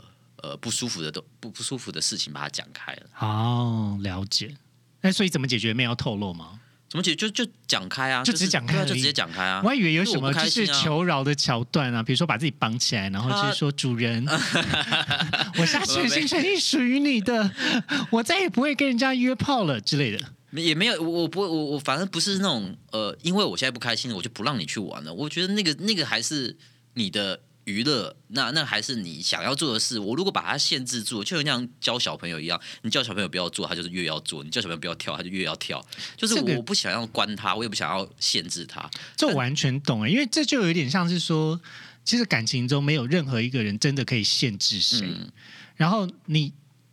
[0.43, 3.03] 呃不舒服的都不不舒服的事情把它讲开了。
[3.19, 4.55] 哦，了解。
[5.01, 5.73] 那所以怎么解决？
[5.73, 6.59] 没有要透露吗？
[6.89, 9.69] 怎么解就就讲开啊，就只是对啊，讲开就直接讲开啊我。
[9.69, 14.25] 还以为有什么就是求饶的桥段啊，比如说把自己绑起来，然后就是说主人，
[15.55, 17.51] 我下全心全意属于你的，
[18.09, 20.19] 我再也不会跟人家约炮了之类的。
[20.53, 25.13] 也没有，我我不会，我我反正不是那种呃，因为我现在不开心，我就不让你去玩了。
[25.13, 26.57] 我觉得那个那个还是
[26.95, 27.39] 你的
[27.69, 29.99] 娱乐，那那还是你想要做的事。
[29.99, 35.85] 我如果把它限制住，就像教小朋友一样，你叫小朋友不要做，他就是越要做；你叫小朋友不要跳，他就越要跳。
[36.17, 38.89] 就是这个我不想要关他，我也不想要限制他。
[39.15, 41.59] 这我完全懂哎，因为这就有点像是说，
[42.03, 45.31] 其实感情中没有任何一个人真的可以限制谁，嗯，
[45.75, 46.51] 然后你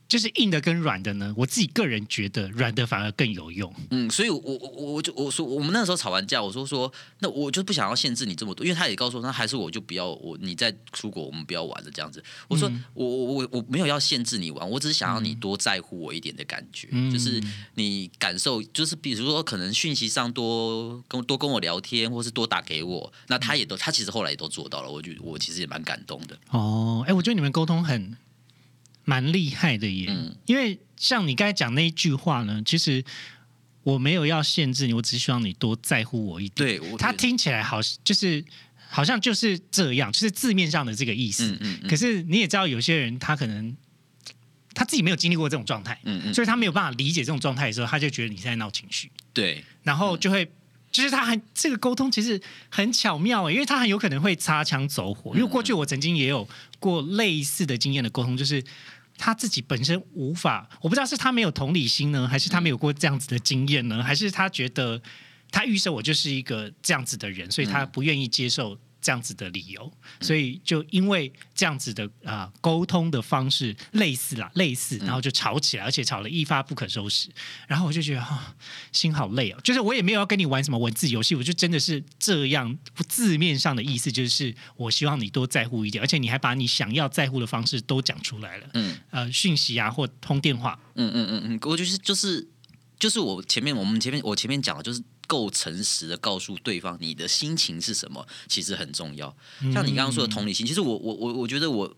[0.09, 3.73] 就是硬的跟软的呢，我自己个人觉得软的反而更有用。
[3.91, 12.23] 嗯，所以我，我我就我说，我们那时候吵完架，我说说，那我就不想要限制你这么多，因为他也告诉我，那还是我就不要我你再出国，我们不要玩了这样子。
[12.47, 17.43] 我说，我我我我没有要限制你玩，我只是想要你多在乎我一点的感觉，就是
[17.75, 26.39] 你感受，就是比如说可能讯息上多跟多跟我聊天，或是多打给我，那他也都他其实后来也都做到了，我就我其实也蛮感动的。
[26.51, 28.17] 哦，哎，我觉得你们沟通很
[29.07, 33.03] 蛮厉害的耶，嗯因为像你刚才讲那一句话呢，其实
[33.85, 36.79] 我没有要限制你，我只是希望你多在乎我一点。
[36.79, 38.45] 对，我他听起来好，就是
[38.89, 41.53] 好像就是这样，就是字面上的这个意思。
[41.53, 43.75] 嗯嗯嗯可是你也知道，有些人他可能
[44.75, 50.51] 他自己没有经历过这种状态，嗯嗯，所以他没有办法理解这种状态的时候，他就觉得你在闹情绪，对，然后就会。
[50.93, 52.41] 就是他很这个沟通其实
[52.71, 55.35] 很巧妙欸诶，因为他很有可能会擦枪走火。
[55.35, 56.49] 因为过去我曾经也有
[56.79, 58.65] 过类似的经验的沟通，就是
[59.19, 65.01] 他自己本身无法，我不知道是他没有同理心呢，还是他没有过这样子的经验呢，还是他觉得
[65.51, 77.29] 他预设我就是一个这样子的人，所以他不愿意接受这样子的理由，所以就因为这样子的啊沟通的方式类似啦，类似，然后就吵起来，而且吵了一发不可收拾。
[77.69, 78.57] 然后我就觉得啊、
[78.91, 82.77] 心好累哦，就是我也没有要跟你玩什么文字游戏，我就真的是这样
[83.09, 88.97] 字面上的意思，就是我希望你多在乎一点，而且你还把你想要在乎的方式都讲出来了，嗯。
[89.11, 92.47] 呃，讯息啊或通电话，嗯嗯嗯嗯，我就是就是
[92.99, 99.37] 就是我前面我们前面我前面讲的就是够诚实的告诉对方你的心情是什么，其实很重要。
[99.73, 101.97] 像你刚刚说的同理心，其实我我我我觉得我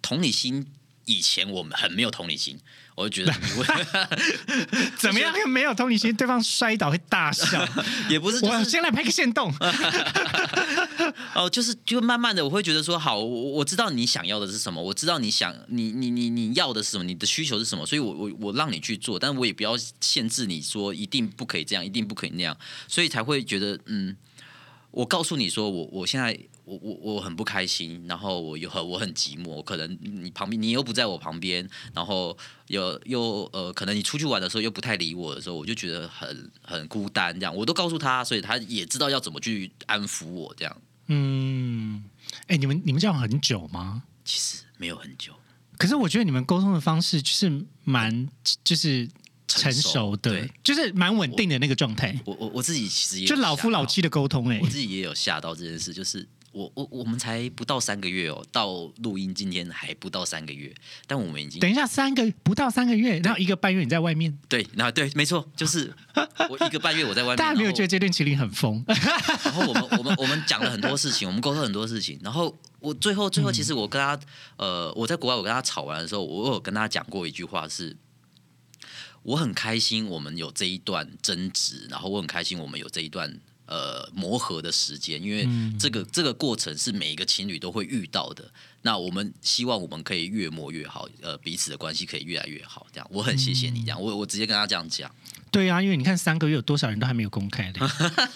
[0.00, 0.66] 同理心
[1.06, 2.58] 以前我们很没有同理心，
[3.00, 3.32] 我就觉得
[4.98, 5.32] 怎么样？
[5.48, 7.66] 没有同理心，对方摔倒会大笑。
[8.10, 9.52] 也不是、就是我先来拍个线动，
[11.34, 24.14] 哦，就是就慢慢的我会觉得说，好，我我知道你想要的是什么，我知道你想你你你你要的是什么，你的需求是什么，所以我我我让你去做，但我也不要限制你说一定不可以这样，一定不可以那样，所以才会觉得嗯，
[24.90, 32.36] 我告诉你说我我现在我我我很不开心，然后我又很我很寂寞，可能你旁边你又不在我旁边，然后
[32.68, 40.76] 又又呃，可能你出去玩的时候又不太理我的时候，我就觉得很很孤单，这样我都告诉他，所以他也知道要怎么去安抚我这样。
[41.08, 42.04] 嗯，
[42.46, 44.04] 哎，你们你们这样很久吗？
[44.24, 45.32] 其实没有很久，
[45.76, 48.28] 可是我觉得你们沟通的方式就是蛮
[48.62, 49.08] 就是
[49.48, 60.74] 成熟的对，就是蛮稳定的那个状态，我我我自己其实也就老夫老妻的沟通哎、到，我自己也有吓到这件事，就是我我我们才不到三个月哦，到录音今天还不到三个月，
[61.06, 65.92] 但我们已经等一下，三个不到三个月，然后一个半月你在外面，对，那对，没错，就是
[66.48, 68.82] 我一个半月我在外面， 大家没有觉得这段情侣很疯？
[69.44, 74.18] 然后我们我们我们讲了很多事情，我们沟通很多事情，然后我最后最后其实我跟他
[74.56, 77.96] 呃我在国外我跟他吵完的时候，我有跟他讲过一句话是。
[79.22, 83.38] 我很开心，我们有这一段争执，然后我很开心，我们有这一段
[83.70, 85.48] 呃磨合的时间，因为
[85.78, 88.50] 这个、这个过程是每一个情侣都会遇到的。
[88.82, 92.86] 那我们希望我们可以越磨越好，呃，彼此的关系可以越来越好。
[92.92, 95.10] 这样，我很谢谢你，这样，我我直接跟他这样讲。
[95.50, 97.80] 对啊，因为你看三个月有多少人都还没有公开嘞，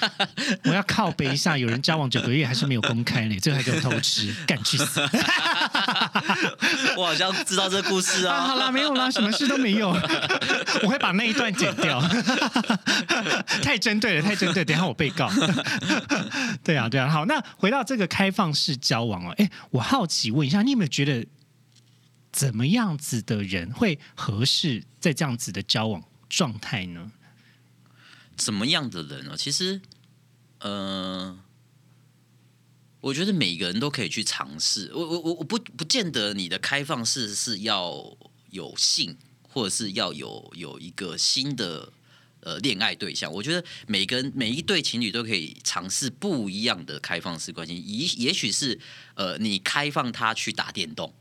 [0.65, 5.01] 我要靠背一下，有人交往九个月还是没有公开嘞，这个还给我偷吃，干去死！
[6.99, 8.49] 我好像知道这个故事啊，啊。
[8.49, 9.91] 好啦，没有啦，什么事都没有，
[10.83, 12.01] 我会把那一段剪掉，
[13.63, 15.31] 太针对了，太针对，等一下我被告。
[16.65, 21.27] 对啊，对啊，好，那回到这个开放式交往哦，哎，我好奇问一下，你有没有觉得
[22.33, 27.13] 怎么样子的人会合适在这样子的交往状态呢？
[28.37, 29.37] 怎么样的人呢？
[29.37, 29.81] 其实，
[30.59, 31.39] 呃，
[33.01, 34.91] 我觉得每个人都可以去尝试。
[34.93, 38.17] 我我我我不不见得你的开放式是要
[38.51, 39.17] 有性，
[39.49, 41.93] 或者是要有有一个新的
[42.45, 43.33] 呃恋爱对象。
[43.33, 48.79] 我觉得每个人每一对情侣都可以尝试不一样的开放式关系，也也许是
[49.15, 51.13] 呃你开放他去打电动。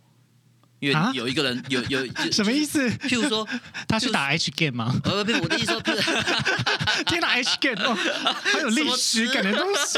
[0.80, 2.90] 因为啊有一个人有有 什么意思？
[3.08, 3.48] 譬如说，
[3.88, 4.94] 他去打 H game 吗？
[5.06, 7.96] 呃，不是我的意思说，譬 如天哪，H game 哦，
[8.52, 9.98] 好有历史感的东西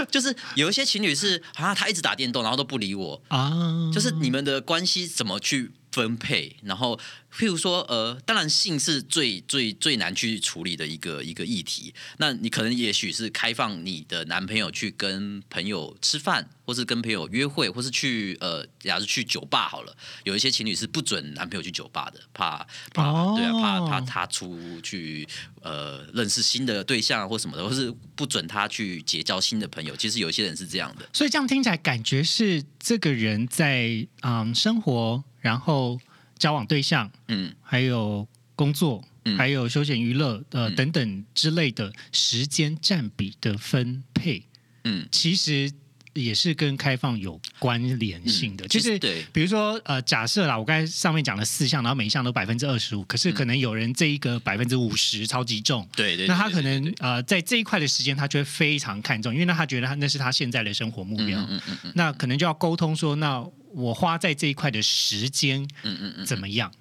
[0.00, 0.04] 啊！
[0.10, 3.52] 就是有一些情侣是啊，他一直打电动，然后都不理我，啊，
[3.92, 5.70] 就是你们的关系怎么去
[6.02, 6.56] 分配？
[6.62, 6.98] 然后，
[7.32, 11.94] 譬如说，呃，当然性是最最最难去处理的一个一个议题。
[12.18, 19.96] 那你可能也许是开放你的男朋友去跟朋友吃饭，或是跟朋友约会，或是去呃，假如去酒吧好了。
[20.24, 25.26] 有一些情侣是不准男朋友去酒吧的，怕怕、哦对啊，怕怕他出去
[25.62, 29.94] 呃认识新的对象或什么的，或是不准他去结交新的朋友。
[29.96, 31.08] 其实有一些人是这样的。
[31.12, 36.00] 所以这样听起来，感觉是这个人在嗯生活，然后
[36.38, 38.26] 交往对象，嗯，还有
[38.56, 39.36] 工作，嗯。
[39.36, 40.74] 还有休闲娱乐，呃、嗯。
[40.74, 44.42] 等等之类的时间占比的分配，
[44.84, 45.70] 嗯，其实
[46.14, 48.64] 也是跟开放有关联性的。
[48.64, 49.22] 嗯就是对。
[49.34, 55.86] 比如说，呃，假设啦，我刚才上面讲了四项，然后每一项都百分之二十五，可是可能有人这一个百分之五十超级重。
[55.94, 61.38] 对对，那他可能呃，在这一块的时间，他就会非常看重，因为那他觉得他那是他现在的生活目标。
[61.40, 61.92] 嗯嗯嗯嗯。
[61.94, 66.72] 那可能就要沟通说，那我花在这一块的时间嗯嗯嗯，怎么样？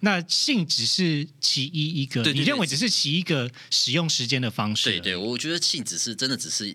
[0.00, 4.90] 那性只是其一一个，对对对你认为只是其一个使用时间的方式？
[4.90, 6.72] 对对，我觉得性只是真的只是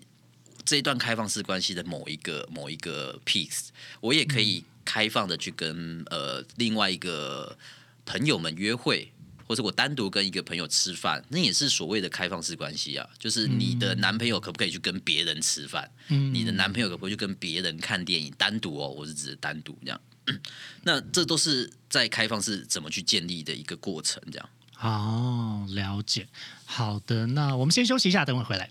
[0.64, 3.68] 这一段开放式关系的某一个某一个 piece，
[4.00, 7.56] 我也可以开放的去跟呃另外一个
[8.04, 9.10] 朋友们约会。
[9.46, 13.08] 或者我单独跟一个朋友吃饭，那也是所谓的开放式关系啊。
[13.18, 15.90] 就是你的男朋友可不可以去跟别人吃饭？
[16.08, 18.32] 嗯你的男朋友可不可以去跟别人看电影？
[18.36, 20.00] 单独哦，我是指单独这样。
[20.84, 24.48] 那这都是在开放式怎么去建立的一个过程，这样。
[24.80, 26.26] 哦，了解。
[26.64, 28.70] 好的，那我们先休息一下，等会回来。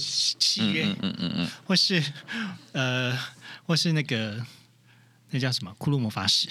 [0.00, 2.02] 契约，嗯嗯嗯嗯，或是
[2.72, 3.18] 呃，
[3.66, 4.44] 或是那个
[5.30, 5.74] 那叫什么？
[5.78, 6.48] 骷髅魔法使，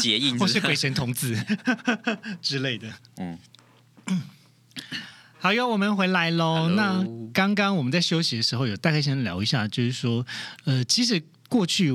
[0.00, 1.36] 结印或是鬼神童子
[2.42, 2.92] 之类的。
[3.18, 3.38] 嗯。
[5.38, 6.68] 好哟，我们回来喽。
[6.70, 10.24] 那刚刚我们在休息的时候，有大概先聊一下，就是说，
[10.64, 11.92] 呃，其实过去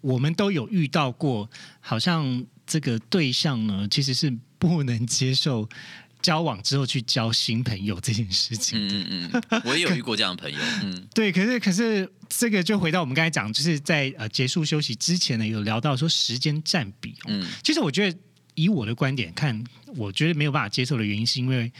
[0.00, 1.48] 我们都有遇到过，
[1.80, 5.68] 好像这个对象呢，其实是不能接受
[6.20, 8.78] 交往之后去交新朋友这件事情。
[8.88, 17.26] 嗯嗯嗯，我也有遇过这样的朋友， 嗯对，可是可是这个就回到我们刚才讲，就是在呃结束休息之前呢，有聊到说时间占比、哦。
[17.28, 18.18] 嗯其实我觉得
[18.54, 19.62] 以我的观点看，
[19.96, 21.72] 我觉得没有办法接受的原因，是因为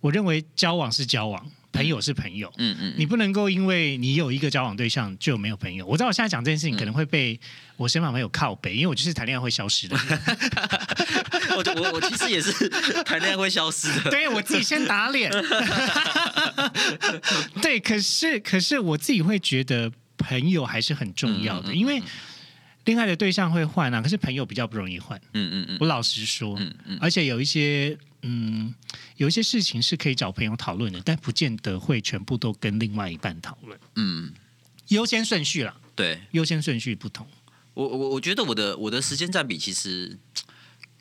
[0.00, 2.50] 我认为交往是交往，朋友是朋友。
[2.56, 5.84] 嗯嗯，你不能够因为你有一个交往对象就没有朋友。
[5.84, 7.38] 我知道我现在讲这件事情可能会被
[7.76, 10.18] 我身旁朋友靠背，因为我就是谈恋爱会消失的 人。
[11.56, 12.68] 我我我其实也是
[13.04, 15.30] 谈恋爱会消失的，对我自己先打脸。
[17.60, 22.02] 对，可是可是我自己会觉得朋友还是很重要的，嗯嗯嗯因为
[22.84, 25.18] 恋爱的对象会换啊，可是朋友比较不容易换。
[25.32, 27.96] 嗯嗯嗯我老实说，嗯嗯而且有一些
[28.26, 28.74] 嗯，
[29.18, 33.78] 有一些事情是可以找朋友讨论的，但不见得会全部都跟另外一半讨论。
[33.96, 34.32] 嗯，
[34.88, 37.26] 优先顺序啦，对优先顺序不同。
[37.74, 40.18] 我我我觉得我的我的时间占比其实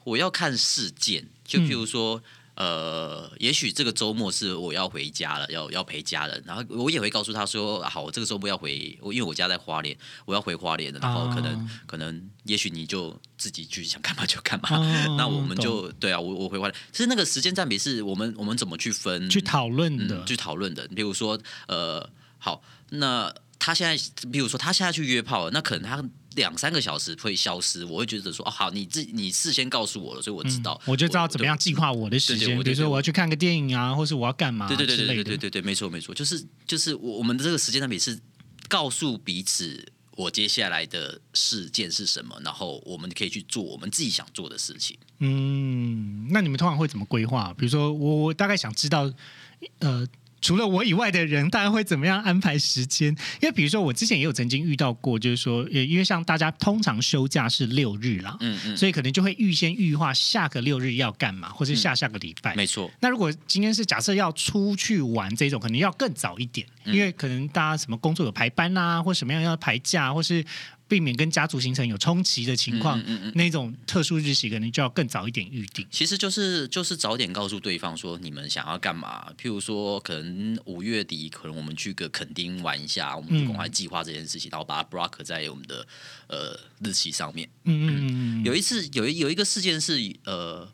[0.04, 2.22] 我要看事件，就譬如说。
[2.56, 20.18] 呃，也许这个周末是我要回家了，要要陪家人，然后我也会告诉他说，好，我这个周末要回，我因为我家在花莲，我要回花莲了，然后可能、哦可能，也许你就自己去想干嘛就干嘛， 哦 那我们就对啊，我我回花莲，其实那个时间占比是我们我们怎么去分去讨论的。
[20.18, 20.88] 嗯，去讨论的。
[20.90, 26.04] 比如说，呃，好，那他现在，比如说他现在去约炮了，那可能他
[26.36, 32.50] 两三个小时会消失，我会觉得说，哦，好，你自你事先告诉我了，所以我知道，嗯我就知道怎么样计划我的时间。
[32.64, 34.98] 比如说我要去看个电影啊，或是我要干嘛对对对。
[34.98, 38.20] 对对对对对，没错没错，就是就是我我们的这个时间占比是
[38.68, 39.86] 告诉彼此。
[40.16, 42.40] 我接下来的事件是什么？
[42.46, 44.96] 然后我们可以去做我们自己想做的事情。
[45.18, 47.52] 嗯，那你们通常会怎么规划？
[47.58, 49.12] 比如说，我我大概想知道，
[49.80, 50.06] 呃，
[50.44, 53.08] 除了我以外的人，大家会怎么样安排时间？
[53.42, 62.54] 因为比如说，我之前也有曾经遇到过，就是说，呃因为像大家通常休假是六日啦，嗯嗯，所以可能就会预先预化下个六日要干嘛，或是下下个礼拜。
[62.56, 70.44] 没错，那如果今天是假设要出去玩这种，可能要更早一点，嗯因为可能大家什么工作有排班啊，或什么样要排假，或是
[70.94, 75.88] 避免跟家族行程有冲击的情况，嗯嗯嗯那种特殊日期可能就要更早一点预定。
[75.90, 85.88] 其实就是就是早点告诉对方说你们想要干嘛，譬如说可能五月底可能我们去个垦丁玩一下，我们就赶快计划这件事情，然后把它 block 在我们的
[86.28, 87.50] 呃日期上面。
[87.64, 90.72] 嗯嗯嗯嗯，有一次有一有一个事件是呃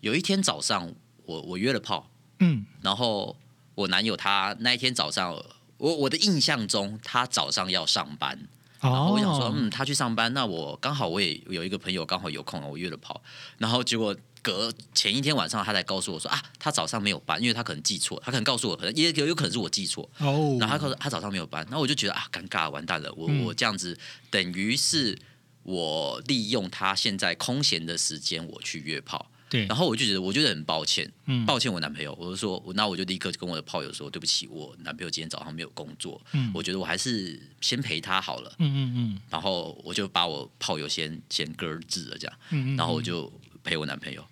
[0.00, 0.94] 有一天早上
[1.24, 2.10] 我我约了炮，
[2.40, 3.34] 嗯然后
[3.74, 5.42] 我男友他那一天早上。
[5.76, 8.48] 我我的印象中，他早上要上班，
[8.90, 13.20] 然后我想说，嗯，他去上班，那我刚好我也有一个朋友刚好有空，我约了跑，
[13.58, 23.98] 然后结果隔前一天晚上他才告诉我说啊，他早上没有班，因为他可能记错，他可能告诉我，可能也有有可能是我记错，哦，然后他告诉他早上没有班，然后我就觉得啊，尴尬，完蛋了，我、我这样子
[24.30, 25.18] 等于是
[25.62, 38.52] 我利用他现在空闲的时间我去约炮，对，然后我就觉得我觉得很抱歉，嗯抱歉我男朋友，我就说，那我就立刻跟我的炮友说，对不起，我男朋友今天早上没有工作，嗯我觉得我还是先陪他好了。
[38.58, 43.32] 嗯嗯嗯然后我就把我炮友先先搁置了，这样，嗯嗯，然后我就
[43.62, 44.24] 陪我男朋友。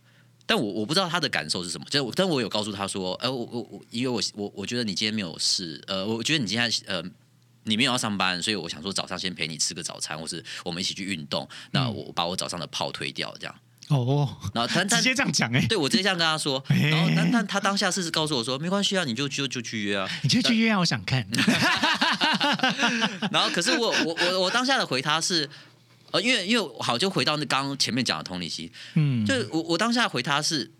[0.44, 7.02] 但我我不知道他的感受是什么，就但我有告诉他说，呃，我我我，因为我我我觉得你今天没有事，呃，我觉得你今天呃
[7.62, 11.48] 你没有要上班，所以我想说早上先陪你吃个早餐，或是我们一起去运动。
[11.70, 13.54] 那嗯我把我早上的炮推掉，这样。
[13.89, 20.09] 哦，然后直接这样讲哎，对我直接这样跟他说，哎然后但但他当下是告诉我说，没关系啊，你就就就去约啊。
[20.22, 21.26] 你就去约啊，我想看。
[23.30, 25.49] 然后可是我我我我当下的回他是，
[26.11, 30.72] 呃，因为因为好就回到那刚刚前面讲的同理心，嗯，就我我当下回他是，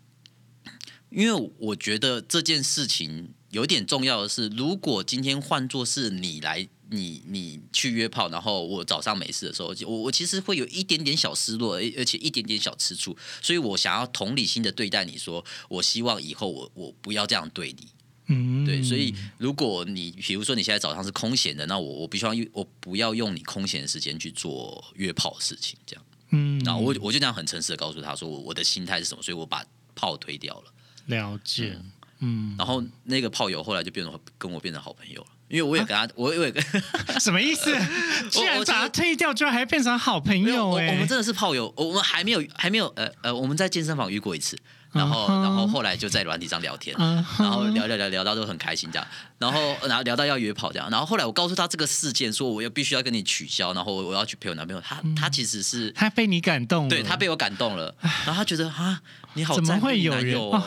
[1.09, 17.87] 因为我觉得这件事情有点重要的是，如果今天换作是你来，你你去约炮，然后我早上没事的时候，我我其实会有一点点小失落，而而且一点点小吃醋，所以我想要同理心的对待你说，我希望以后我我不要这样对你。
[18.27, 26.05] 嗯，对，所以如果你比如说你现在早上是空闲的，那我我必须要用我不要用你空闲的时间去做约炮的事情，这样。
[26.29, 30.73] 嗯，然后我我就这样很诚实的告诉他说我我的心态是什么，所以我把炮推掉了。
[31.07, 31.77] 了解，
[32.19, 36.63] 嗯，然后那个炮友后来就变成跟我变成好朋友了，因为我也跟他，我我也跟
[37.21, 37.71] 什么意思？
[38.31, 41.07] 居然我把他退掉，居然还变成好朋友哎我我们！
[41.07, 44.57] 真的是炮友，我们还没有还没有呃呃，我们在健身房遇过一次，
[44.91, 55.13] 然后、然后后来就在软体上聊天，然后聊聊聊聊到都很开心这样，然后然后聊到要约炮这样，然后后来我告诉他这个事件，说我要必须要跟你取消，然后我要去陪我男朋友，他嗯。
[55.13, 57.93] 他其实是他被你感动了，对他被我感动了，
[58.25, 58.99] 然后他觉得啊，
[59.35, 60.63] 你好怎么在乎你会有人男友哦哦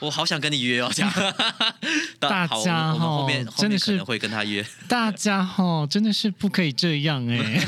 [0.00, 1.12] 我好想跟你约哦，这样。
[2.18, 4.64] 大好，我家哈后哦面真的是会跟他约。
[4.88, 7.60] 大家哈、真的是不可以这样哎、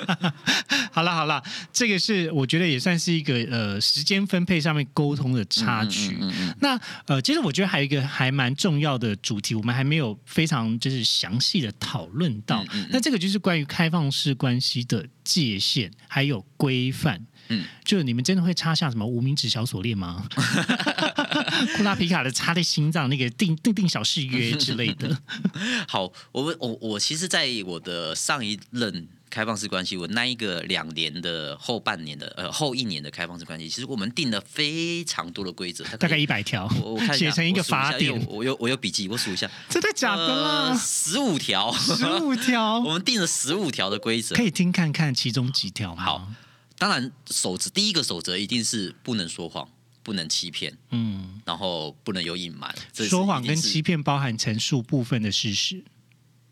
[0.92, 1.42] 好了好了，
[1.72, 6.16] 这个是我觉得也算是一个呃时间分配上面沟通的插曲。
[6.20, 12.64] 嗯嗯嗯那呃，其实我觉得还有一个还蛮重要的主题，我们还没有非常就是详细的讨论到。
[12.90, 17.24] 那这个就是关于开放式关系的界限还有规范。
[17.48, 20.26] 嗯，就你们真的会插下什么无名指小锁链吗？
[21.76, 25.18] 库拉皮卡的插在心脏那个定定定小誓约之类的。
[25.88, 40.78] 好，我们我我其实，在我的上一任开放式关系，我那一个两年的后半年的呃后一年的开放式关系，其实我们定了非常多的规则，大概一百条，我我看写成一个法典我有我有笔记，我数一下，真的假的啦？
[40.78, 44.42] 十五条，十五条 我，们定了十五条的规则可。
[44.42, 46.02] 以听看看其中几条吗？
[46.02, 46.32] 好，
[46.78, 49.68] 当然守则第一个守则一定是不能说谎，
[50.02, 52.74] 不能欺骗，嗯，然后不能有隐瞒。
[52.94, 55.82] 说谎跟欺骗包含陈述部分的事实，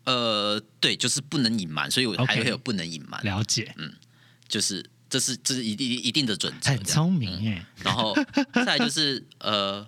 [0.03, 3.93] 呃，对，就是不能隐瞒，所以我还会有不能隐瞒，了解，嗯
[4.47, 6.71] 就是这是这是一定一定的准则。
[6.71, 7.65] 很聪明哎。
[7.83, 8.13] 然后
[8.53, 9.87] 再来就是呃，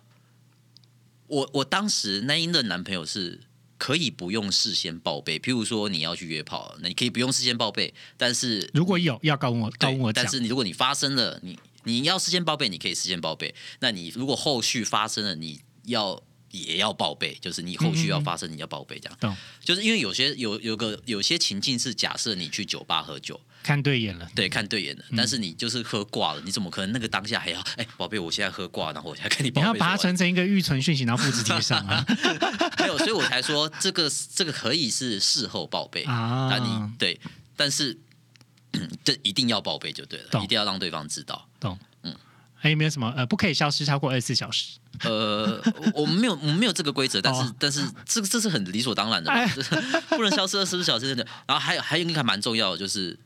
[1.27, 3.39] 我我当时那一任男朋友是
[3.79, 13.55] 可以不用事先报备，譬如说你要去约炮，那你可以不用事先报备，但是如果有要告我告我讲但，是你如果你发生了，你你要事先报备，你可以事先报备。
[13.79, 16.21] 那你如果后续发生了，你要
[16.51, 19.17] 也要报备，就是你后续要发生，你要报备这样。
[19.19, 32.05] 懂就是因为有些有有个有些情境是假设你去酒吧喝酒，看对眼了，对，看对眼了，但是你就是喝挂了，你怎么可能那个当下还要哎，宝贝，我现在喝挂，然后我再跟你报备，你要把它传成一个预存讯息，然后复制贴上啊
[32.79, 36.47] 没有，所以我才说这个这个可以是事后报备，啊。
[36.49, 37.19] 那你对，
[37.55, 37.97] 但是
[38.73, 41.47] 嗯 这一定要报备就对了，一定要让对方知道。
[41.59, 41.77] 懂？
[42.03, 42.15] 嗯。
[42.61, 44.77] 还有没有什么呃，不可以消失超过二十四小时？
[45.03, 45.61] 呃，
[45.93, 47.55] 我我们没有我们没有这个规则，但是、哦。
[47.57, 49.47] 但是这个这是很理所当然的，哎。
[50.11, 51.25] 不能消失二十四小时真的。
[51.47, 53.17] 然后还有还有一个还蛮重要的，就是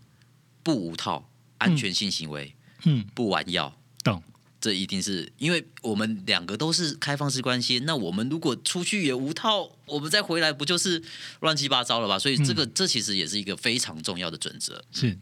[0.64, 2.55] 不无套、安全性行为、
[2.86, 4.24] 嗯，不玩药，懂。
[4.61, 11.03] 这一定是因为我们两个都是开放式关系，那我们如果出去也无套，我们再回来不就是
[11.41, 12.18] 乱七八糟了吧？
[12.18, 14.82] 所以这个、这其实也是一个非常重要的准则。
[14.93, 15.20] 是，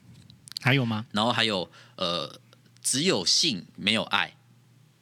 [0.59, 1.07] 还有吗？
[1.11, 2.39] 然后还有呃，
[2.83, 4.35] 只有性没有爱，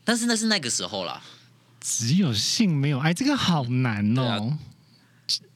[0.05, 1.21] 但是那是那个时候啦。
[1.81, 4.57] 只有性没有爱，这个好难哦。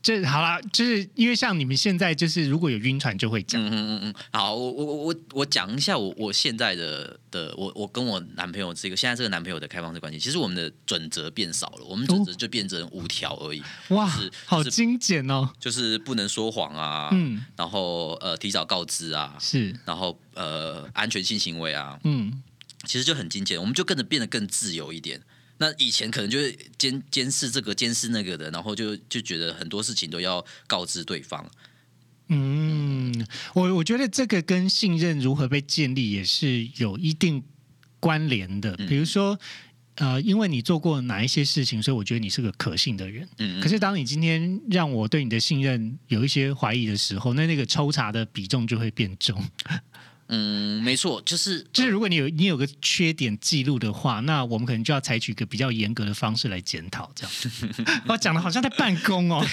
[0.04, 14.06] 啊这好啦，就是因为像你们现在就是如果有晕船就会讲，嗯嗯嗯嗯，好，我我我我我讲一下我我现在的的我我跟我男朋友这个现在这个男朋友的开放式关系，其实我们的准则变少了，我们准则就变成五条而已，哇
[14.45, 15.49] 好精简哦。
[15.58, 22.43] 就是不能说谎啊，嗯，然后呃提早告知啊，是，然后呃安全性行为啊，嗯，
[22.84, 25.22] 其实就很精简，我们就跟着变得更自由一点。
[25.64, 31.49] 那以前可能就是监监视这个监视那个的，然后就就觉得很多事情都要告知对方。
[32.28, 37.41] 嗯，我我觉得这个跟信任如何被建立也是有一定
[38.01, 38.76] 关联的。
[38.78, 39.39] 嗯比如说，
[39.95, 43.26] 呃，因为你做过哪一些事情，所以我觉得你是个可信的人。
[43.38, 49.41] 嗯，可是当你今天让我对你的信任有一些怀疑的时候，那那个抽查的比重就会变重。
[50.36, 57.12] 嗯，没错，就是就是如果你有你有个缺点记录的话，那我们可能就要采取一个比较严格的方式来检讨。
[57.14, 57.32] 这样，
[58.08, 59.46] 我 讲的好像在办公哦。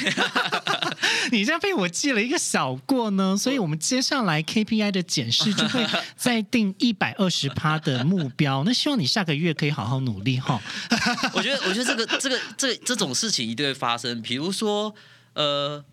[1.33, 8.65] 你这样被我记了一个小过呢，所以我们接下来 KPI 的检视就会再定一百二十趴的目标。
[8.65, 10.59] 那希望你下个月可以好好努力哈。
[11.35, 14.23] 我觉得，我觉得这个这个这这种事情一定会发生。
[14.23, 14.95] 比如说，
[15.35, 15.85] 呃，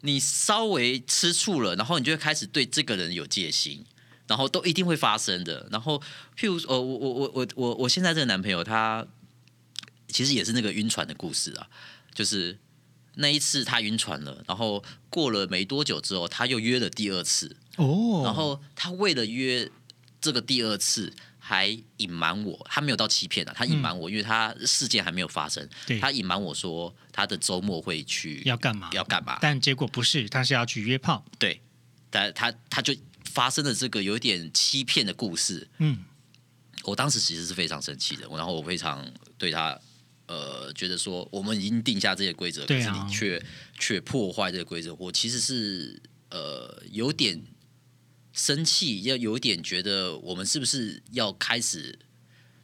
[0.00, 3.84] 你稍微吃醋了，然后你就会开始对这个人有戒心，
[4.26, 5.66] 然后都一定会发生的。
[5.70, 6.00] 然后，
[6.38, 9.06] 譬如，呃，我我我我我我现在这个男朋友，他
[10.08, 11.66] 其实也是那个晕船的故事啊，
[12.14, 12.58] 就是
[13.14, 18.22] 那一次他晕船了，然后过了没多久之后，他又约了第二次，哦。
[18.24, 19.70] 然后他为了约
[20.20, 21.66] 这个第二次，还
[21.98, 26.00] 隐瞒我，他没有到欺骗啊，他隐瞒我，因为他事件还没有发生，对。
[26.00, 28.88] 他隐瞒我说他的周末会去要干嘛？
[28.92, 31.24] 要干嘛，但结果不是，他是要去约炮。
[31.38, 31.60] 对，
[32.08, 32.94] 但他他就
[33.34, 36.04] 发生的这个有点欺骗的故事，嗯，
[36.84, 39.04] 我当时其实是非常生气的，然后我非常
[39.36, 39.78] 对他。
[40.26, 43.06] 呃，觉得说我们已经定下这些规则，可是对啊。
[43.06, 43.44] 你却
[43.78, 47.44] 却破坏这个规则，我其实是呃有点
[48.32, 51.98] 生气，要有点觉得我们是不是要开始，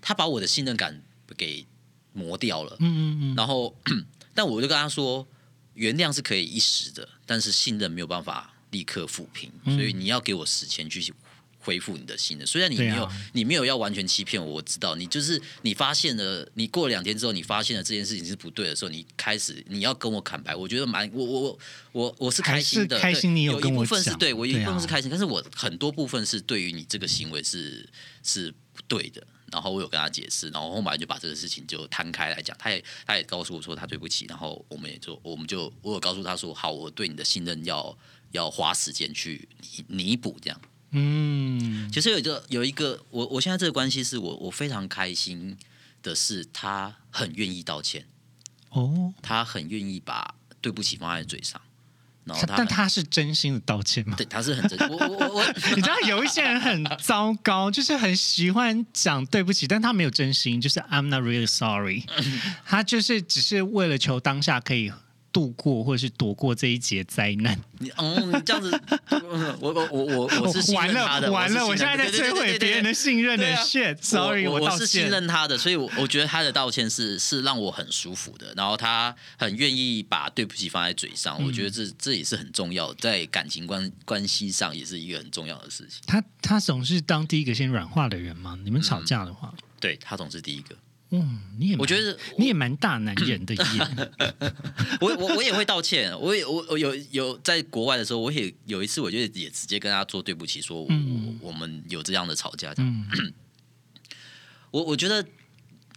[0.00, 1.02] 他把我的信任感
[1.36, 1.66] 给
[2.14, 3.76] 磨掉了，嗯嗯嗯，然后
[4.32, 5.28] 但我就跟他说，
[5.74, 11.12] 原谅是可以一时的，但是信任没有办法立刻抚平，嗯所以你要给我时间去
[11.58, 12.46] 恢复你的信任。
[12.46, 21.58] 虽然你没有、你没有要完全欺骗我，我知道你就是你发现了，你过两天之后，你发现了这件事情是不对的时候，你开始你要跟我坦白，我觉得蛮我我我
[21.92, 27.86] 我我是开心的，开心你有跟我有一部分是对我有一部分是开心，但是我很多部分是对于你这个行为是
[28.22, 29.26] 是不对的。
[29.52, 37.98] 然后我有跟他解释，然后后来就把这个事情就摊开来讲，他也他也告诉我说他对不起，然后我们也就我们就我有告诉他说，好，我对你的信任要
[38.32, 39.48] 要花时间去
[39.88, 40.60] 弥弥补这样。
[40.92, 45.56] 嗯，其实有一个有一个我我现在这个关系是我我非常开心
[46.02, 48.06] 的是，他很愿意道歉，
[48.70, 51.60] 哦，他很愿意把对不起放在嘴上，
[52.24, 54.16] 然后他但他是真心的道歉吗？
[54.16, 62.04] 对他是很真，我我我我 你知道有一些人很糟糕，就是很喜欢讲对不起，但他没有真心，就是 I'm not really sorry，
[62.66, 64.90] 他就是只是为了求当下可以
[65.32, 67.60] 度过或者是躲过这一劫灾难。
[67.78, 68.70] 你嗯，你这样子，
[69.10, 75.10] 嗯 我我我我我是信完任他的，了完了，我我现在在摧毁别人的信任的 shit，sorry，我道是信。
[75.10, 86.00] 任他的，所以我我觉得他的道歉是是让我很舒服的，然后他很愿意把对不起放在嘴上，我觉得这这也是很重要，在感情关关系上也是一个很重要的事情。
[86.06, 88.56] 他他总是当第一个先软化的人吗？
[88.62, 90.76] 你们吵架的话，对他总是第一个，
[91.12, 93.62] 嗯，你也我觉得你也蛮大男人的耶。
[95.00, 101.38] 我我我也会道歉，我也我我有有在国外的时候，我也有一次，我就也直接跟他说对不起，说我、嗯。
[101.42, 103.06] 我们有这样的吵架，这样。
[103.18, 103.32] 嗯。
[104.70, 105.26] 我我觉得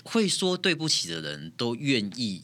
[0.03, 2.41] 会说对不起的人都愿意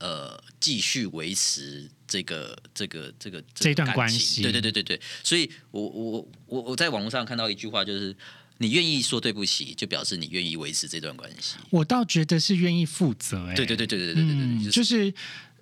[0.00, 4.42] 呃继续维持这个这个这个这段关系。
[4.42, 8.16] 对对对对对，所以我我我我在网络上看到一句话，就是
[8.58, 11.56] 你愿意说对不起，就表示你愿意维持这段关系。
[11.70, 15.12] 我倒觉得是愿意负责、哎，对对对对对对对对嗯，对，就是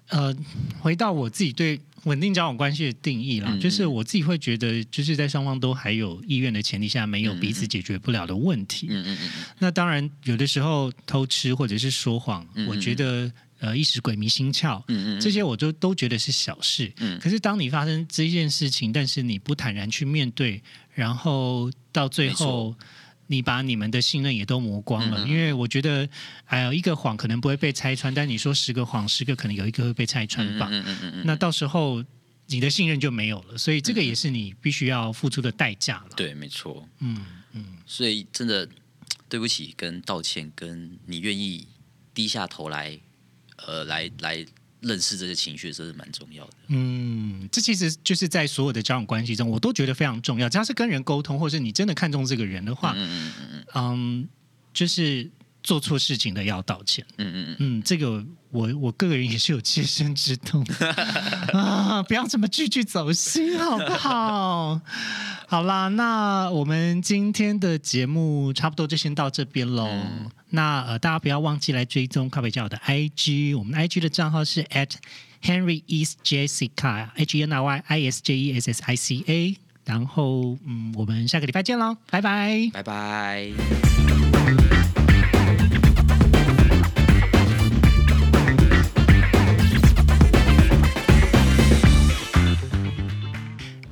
[0.09, 0.34] 呃，
[0.80, 8.86] 回到我自己对稳定交往关系的定义啦，嗯就是我自己会觉得，就是在双方都还有意愿的前提下，没有嗯彼此解决不了的问题。
[8.88, 13.30] 嗯嗯嗯嗯那当然，有的时候偷吃或者是说谎，嗯我觉得
[13.61, 14.83] 呃一时鬼迷心窍。
[14.89, 20.63] 嗯嗯，这些我都都觉得是小事，嗯可是当你发生这件事情，但是你不坦然去面对，
[20.95, 22.75] 然后到最后
[23.27, 25.27] 你把你们的信任也都磨光了。
[25.27, 26.09] 因为我觉得，
[26.45, 30.69] 哎呀，一个谎可能不会被拆穿，但你说十个谎，十个可能有一个会被拆穿吧。
[30.71, 32.05] 嗯嗯嗯嗯，那到时候
[32.47, 36.11] 你的信任就没有了，所以这个也是你必须要付出的代价了。
[36.17, 36.89] 对，没错。
[37.01, 38.69] 嗯嗯，所以真的
[39.29, 41.67] 对不起，跟道歉，跟你愿意
[42.15, 42.97] 低下头来，
[43.65, 44.45] 呃，来来
[44.81, 46.51] 认识这些情绪，这是蛮重要的。
[46.69, 50.49] 嗯，这其实就是在所有的交往关系中，我都觉得非常重要。
[50.49, 54.29] 只要是跟人沟通，或者是你真的看中这个人的话，嗯嗯嗯嗯嗯，
[54.75, 55.29] 就是
[55.63, 57.05] 做错事情的要道歉。
[57.17, 60.65] 嗯嗯嗯，嗯，这个我我个人也是有切身之痛
[61.53, 62.03] 啊！
[62.05, 64.81] 不要这么句句走心，好不好？
[65.49, 69.89] 好啦，那我们今天的节目差不多就先到这边喽。
[70.57, 74.91] 那呃，大家不要忘记来追踪咖啡教的 IG，我们 IG 的账号是 at
[75.43, 79.23] Henry East Jessica，H E N R Y I S J E S S I C
[79.29, 79.57] A。
[79.85, 82.71] 然后，嗯，我们下个礼拜见喽，拜拜。
[82.73, 84.26] 拜拜。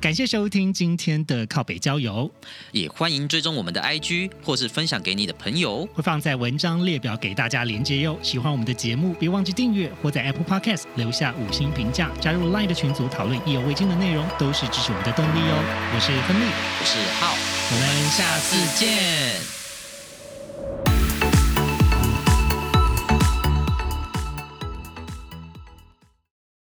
[0.05, 2.29] 感谢收听今天的靠北郊游，
[2.71, 5.83] 也欢迎追踪我们的 IG，或是分享给你的朋友。
[5.95, 8.15] 会放在文章列表给大家连接哟。
[8.21, 15.89] 喜欢我们的节目，别忘记订阅或在 Apple Podcast 留下五星评价，加入 Line 的群组讨论意犹未尽的内容，都是支持我们的动力哦。
[15.95, 16.45] 我是芬利，
[16.79, 17.33] 我是浩，
[17.71, 18.85] 我们下次。
[18.85, 19.54] 见。